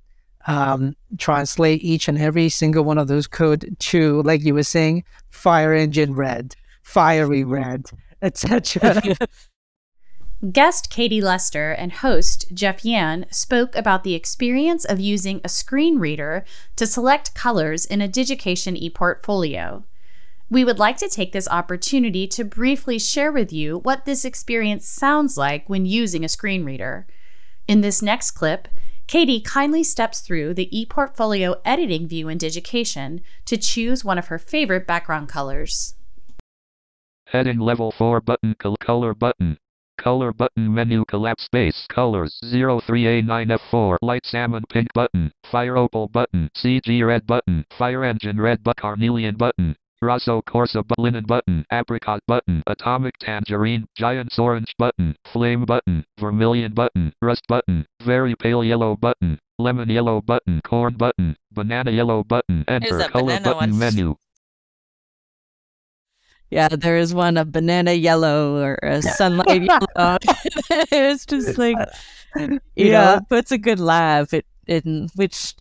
um, 0.49 0.97
translate 1.19 1.85
each 1.85 2.09
and 2.09 2.19
every 2.19 2.49
single 2.49 2.83
one 2.83 2.99
of 2.99 3.07
those 3.07 3.27
code 3.27 3.77
to, 3.79 4.23
like 4.23 4.43
you 4.43 4.55
were 4.55 4.63
saying, 4.63 5.05
fire 5.31 5.75
engine 5.75 6.15
red, 6.15 6.57
fiery 6.83 7.45
red, 7.45 7.85
etc. 8.23 9.15
Guest 10.53 10.89
Katie 10.89 11.21
Lester 11.21 11.73
and 11.73 11.93
host 11.93 12.47
Jeff 12.55 12.85
Yan 12.85 13.27
spoke 13.31 13.77
about 13.77 14.05
the 14.05 14.15
experience 14.15 14.85
of 14.85 15.01
using 15.01 15.41
a 15.43 15.49
screen 15.49 15.99
reader 15.99 16.45
to 16.77 16.87
select 16.87 17.35
colors 17.35 17.85
in 17.85 18.01
a 18.01 18.09
Digication 18.09 18.75
ePortfolio. 18.75 19.83
We 20.49 20.65
would 20.65 20.79
like 20.79 20.97
to 20.99 21.09
take 21.09 21.33
this 21.33 21.49
opportunity 21.49 22.27
to 22.29 22.45
briefly 22.45 22.99
share 22.99 23.33
with 23.33 23.53
you 23.53 23.81
what 23.81 24.07
this 24.07 24.25
experience 24.25 24.89
sounds 24.89 25.37
like 25.37 25.69
when 25.69 25.85
using 25.85 26.25
a 26.25 26.29
screen 26.29 26.65
reader. 26.65 27.07
In 27.67 27.83
this 27.83 28.01
next 28.01 28.31
clip, 28.31 28.69
Katie 29.09 29.40
kindly 29.40 29.83
steps 29.85 30.21
through 30.21 30.53
the 30.53 30.68
ePortfolio 30.68 31.62
editing 31.64 32.07
view 32.07 32.29
in 32.29 32.37
Digication 32.37 33.23
to 33.47 33.57
choose 33.57 34.05
one 34.05 34.18
of 34.18 34.27
her 34.27 34.38
favorite 34.38 34.87
background 34.87 35.31
colors. 35.31 35.94
Heading 37.29 37.59
level 37.59 37.90
4 37.90 38.21
button 38.21 38.55
color 38.55 39.14
button. 39.14 39.57
Color 39.97 40.35
button 40.35 40.75
menu 40.75 41.07
collapse 41.07 41.44
space 41.44 41.87
colors 41.88 42.38
03A9F4 42.44 43.97
light 44.03 44.27
salmon 44.27 44.64
pink 44.68 44.88
button 44.92 45.33
fire 45.51 45.79
opal 45.79 46.09
button 46.09 46.51
CG 46.55 47.05
red 47.05 47.27
button 47.27 47.64
fire 47.79 48.05
engine 48.05 48.38
red 48.38 48.62
but 48.62 48.77
carnelian 48.77 49.37
button 49.37 49.75
Rosso 50.01 50.41
Corsa 50.43 50.87
bu- 50.87 50.95
linen 50.99 51.25
button, 51.25 51.65
apricot 51.71 52.21
button, 52.29 52.63
atomic 52.67 53.19
tangerine, 53.19 53.85
giant's 53.97 54.39
orange 54.39 54.73
button, 54.79 55.17
flame 55.25 55.65
button, 55.65 56.05
vermilion 56.21 56.73
button, 56.73 57.13
rust 57.21 57.43
button, 57.49 57.85
very 58.03 58.37
pale 58.37 58.63
yellow 58.63 58.95
button, 58.97 59.39
lemon 59.59 59.89
yellow 59.89 60.21
button, 60.21 60.61
corn 60.63 60.95
button, 60.95 61.37
banana 61.53 61.91
yellow 61.91 62.23
button, 62.23 62.65
enter 62.69 63.09
color 63.09 63.41
button 63.41 63.71
one. 63.71 63.79
menu. 63.79 64.15
Yeah, 66.51 66.69
there 66.69 66.97
is 66.97 67.13
one 67.13 67.37
a 67.37 67.45
banana 67.45 67.93
yellow 67.93 68.57
or 68.57 68.79
a 68.83 69.03
sunlight 69.03 69.65
yellow. 69.65 70.19
it's 70.71 71.27
just 71.27 71.59
like, 71.59 71.77
you 72.37 72.61
yeah, 72.77 72.91
know, 73.17 73.21
puts 73.29 73.51
a 73.51 73.59
good 73.59 73.81
laugh. 73.81 74.33
It 74.33 74.47
in 74.67 75.09
which 75.17 75.55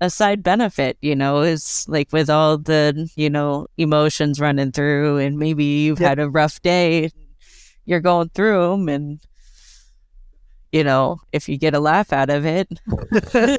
a 0.00 0.10
side 0.10 0.42
benefit, 0.42 0.98
you 1.00 1.14
know, 1.14 1.42
is 1.42 1.84
like 1.88 2.12
with 2.12 2.28
all 2.28 2.58
the, 2.58 3.08
you 3.16 3.30
know, 3.30 3.68
emotions 3.76 4.40
running 4.40 4.72
through, 4.72 5.18
and 5.18 5.38
maybe 5.38 5.64
you've 5.64 6.00
yep. 6.00 6.08
had 6.08 6.18
a 6.18 6.28
rough 6.28 6.60
day, 6.62 7.10
you're 7.84 8.00
going 8.00 8.30
through 8.30 8.70
them, 8.70 8.88
and, 8.88 9.20
you 10.72 10.82
know, 10.82 11.18
if 11.32 11.48
you 11.48 11.56
get 11.56 11.74
a 11.74 11.80
laugh 11.80 12.12
out 12.12 12.30
of 12.30 12.44
it, 12.44 12.68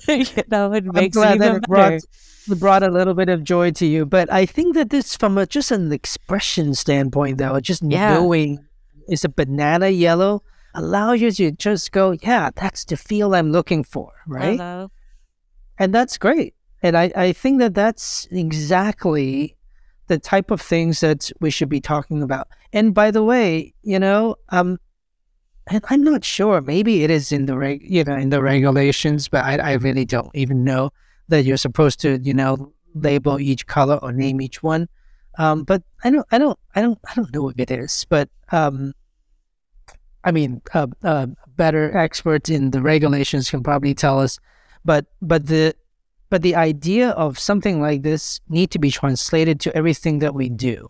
you 0.07 0.43
know, 0.51 0.73
it 0.73 0.85
makes 0.85 1.17
I'm 1.17 1.21
glad 1.21 1.35
it 1.35 1.39
that 1.39 1.55
it 1.55 1.63
brought, 1.63 1.93
it 1.93 2.59
brought 2.59 2.83
a 2.83 2.91
little 2.91 3.13
bit 3.13 3.29
of 3.29 3.43
joy 3.43 3.71
to 3.71 3.85
you. 3.85 4.05
But 4.05 4.31
I 4.31 4.45
think 4.45 4.75
that 4.75 4.89
this, 4.89 5.15
from 5.15 5.37
a, 5.37 5.45
just 5.45 5.71
an 5.71 5.93
expression 5.93 6.75
standpoint, 6.75 7.37
though, 7.37 7.59
just 7.61 7.83
yeah. 7.83 8.15
knowing 8.15 8.65
it's 9.07 9.23
a 9.23 9.29
banana 9.29 9.89
yellow 9.89 10.43
allows 10.75 11.21
you 11.21 11.31
to 11.31 11.51
just 11.51 11.93
go, 11.93 12.11
yeah, 12.11 12.49
that's 12.53 12.83
the 12.83 12.97
feel 12.97 13.33
I'm 13.33 13.51
looking 13.51 13.83
for, 13.83 14.11
right? 14.27 14.59
Hello 14.59 14.91
and 15.79 15.93
that's 15.93 16.17
great. 16.17 16.53
And 16.83 16.95
I, 16.95 17.11
I 17.15 17.33
think 17.33 17.59
that 17.59 17.73
that's 17.73 18.27
exactly 18.31 19.55
the 20.07 20.19
type 20.19 20.51
of 20.51 20.61
things 20.61 20.99
that 20.99 21.31
we 21.39 21.49
should 21.49 21.69
be 21.69 21.81
talking 21.81 22.21
about. 22.21 22.47
And 22.73 22.93
by 22.93 23.11
the 23.11 23.23
way, 23.23 23.73
you 23.81 23.99
know, 23.99 24.35
um, 24.49 24.77
and 25.67 25.83
I'm 25.89 26.03
not 26.03 26.23
sure. 26.23 26.61
Maybe 26.61 27.03
it 27.03 27.11
is 27.11 27.31
in 27.31 27.45
the 27.45 27.57
reg, 27.57 27.81
you 27.83 28.03
know, 28.03 28.15
in 28.15 28.29
the 28.29 28.41
regulations, 28.41 29.27
but 29.27 29.45
I, 29.45 29.57
I 29.57 29.73
really 29.73 30.05
don't 30.05 30.31
even 30.33 30.63
know 30.63 30.91
that 31.27 31.43
you're 31.43 31.57
supposed 31.57 31.99
to, 32.01 32.19
you 32.23 32.33
know, 32.33 32.73
label 32.95 33.39
each 33.39 33.67
color 33.67 33.99
or 34.01 34.11
name 34.11 34.41
each 34.41 34.63
one. 34.63 34.89
Um, 35.37 35.63
but 35.63 35.83
I 36.03 36.09
don't, 36.09 36.25
I 36.31 36.37
don't, 36.39 36.57
I 36.75 36.81
don't, 36.81 36.97
I 37.07 37.13
don't 37.13 37.33
know 37.33 37.49
if 37.49 37.59
it 37.59 37.69
is. 37.71 38.05
But 38.09 38.29
um, 38.51 38.93
I 40.23 40.31
mean, 40.31 40.61
uh, 40.73 40.87
uh, 41.03 41.27
better 41.55 41.95
experts 41.95 42.49
in 42.49 42.71
the 42.71 42.81
regulations 42.81 43.49
can 43.49 43.61
probably 43.61 43.93
tell 43.93 44.19
us 44.19 44.39
but 44.85 45.05
but 45.21 45.47
the 45.47 45.75
but 46.29 46.41
the 46.41 46.55
idea 46.55 47.09
of 47.11 47.39
something 47.39 47.81
like 47.81 48.03
this 48.03 48.39
need 48.49 48.69
to 48.71 48.79
be 48.79 48.91
translated 48.91 49.59
to 49.61 49.75
everything 49.75 50.19
that 50.19 50.35
we 50.35 50.47
do, 50.47 50.87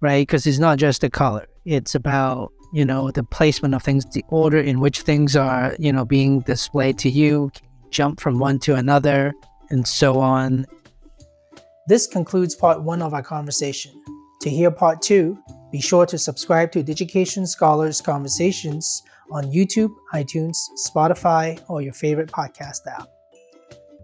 right? 0.00 0.26
Because 0.26 0.46
it's 0.46 0.58
not 0.58 0.78
just 0.78 1.00
the 1.00 1.10
color; 1.10 1.46
it's 1.64 1.94
about 1.94 2.52
you 2.72 2.84
know 2.84 3.10
the 3.10 3.24
placement 3.24 3.74
of 3.74 3.82
things, 3.82 4.04
the 4.12 4.24
order 4.28 4.58
in 4.58 4.80
which 4.80 5.02
things 5.02 5.36
are 5.36 5.74
you 5.78 5.92
know 5.92 6.04
being 6.04 6.40
displayed 6.40 6.98
to 6.98 7.10
you, 7.10 7.50
jump 7.90 8.20
from 8.20 8.38
one 8.38 8.58
to 8.60 8.74
another, 8.74 9.32
and 9.70 9.86
so 9.86 10.18
on. 10.18 10.66
This 11.86 12.06
concludes 12.06 12.54
part 12.54 12.82
one 12.82 13.02
of 13.02 13.14
our 13.14 13.22
conversation. 13.22 13.92
To 14.40 14.50
hear 14.50 14.70
part 14.70 15.00
two, 15.00 15.38
be 15.72 15.80
sure 15.80 16.06
to 16.06 16.18
subscribe 16.18 16.72
to 16.72 16.82
Digication 16.82 17.46
Scholars 17.46 18.00
Conversations 18.00 19.02
on 19.30 19.44
YouTube, 19.44 19.90
iTunes, 20.12 20.56
Spotify, 20.86 21.62
or 21.68 21.82
your 21.82 21.94
favorite 21.94 22.30
podcast 22.30 22.86
app. 22.86 23.13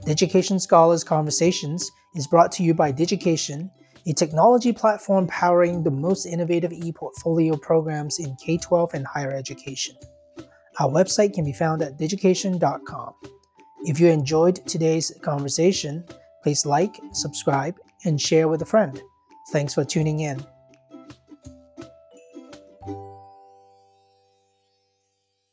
Digication 0.04 0.58
Scholars 0.58 1.04
Conversations 1.04 1.90
is 2.14 2.26
brought 2.26 2.50
to 2.52 2.62
you 2.62 2.74
by 2.74 2.90
Digication, 2.90 3.70
a 4.06 4.12
technology 4.12 4.72
platform 4.72 5.26
powering 5.26 5.82
the 5.82 5.90
most 5.90 6.24
innovative 6.26 6.72
e-portfolio 6.72 7.56
programs 7.56 8.18
in 8.18 8.34
K-12 8.36 8.94
and 8.94 9.06
higher 9.06 9.32
education. 9.32 9.94
Our 10.78 10.88
website 10.88 11.34
can 11.34 11.44
be 11.44 11.52
found 11.52 11.82
at 11.82 11.98
digication.com. 11.98 13.14
If 13.84 14.00
you 14.00 14.08
enjoyed 14.08 14.66
today's 14.66 15.12
conversation, 15.22 16.04
please 16.42 16.64
like, 16.64 16.98
subscribe, 17.12 17.76
and 18.04 18.20
share 18.20 18.48
with 18.48 18.62
a 18.62 18.66
friend. 18.66 19.00
Thanks 19.52 19.74
for 19.74 19.84
tuning 19.84 20.20
in. 20.20 20.42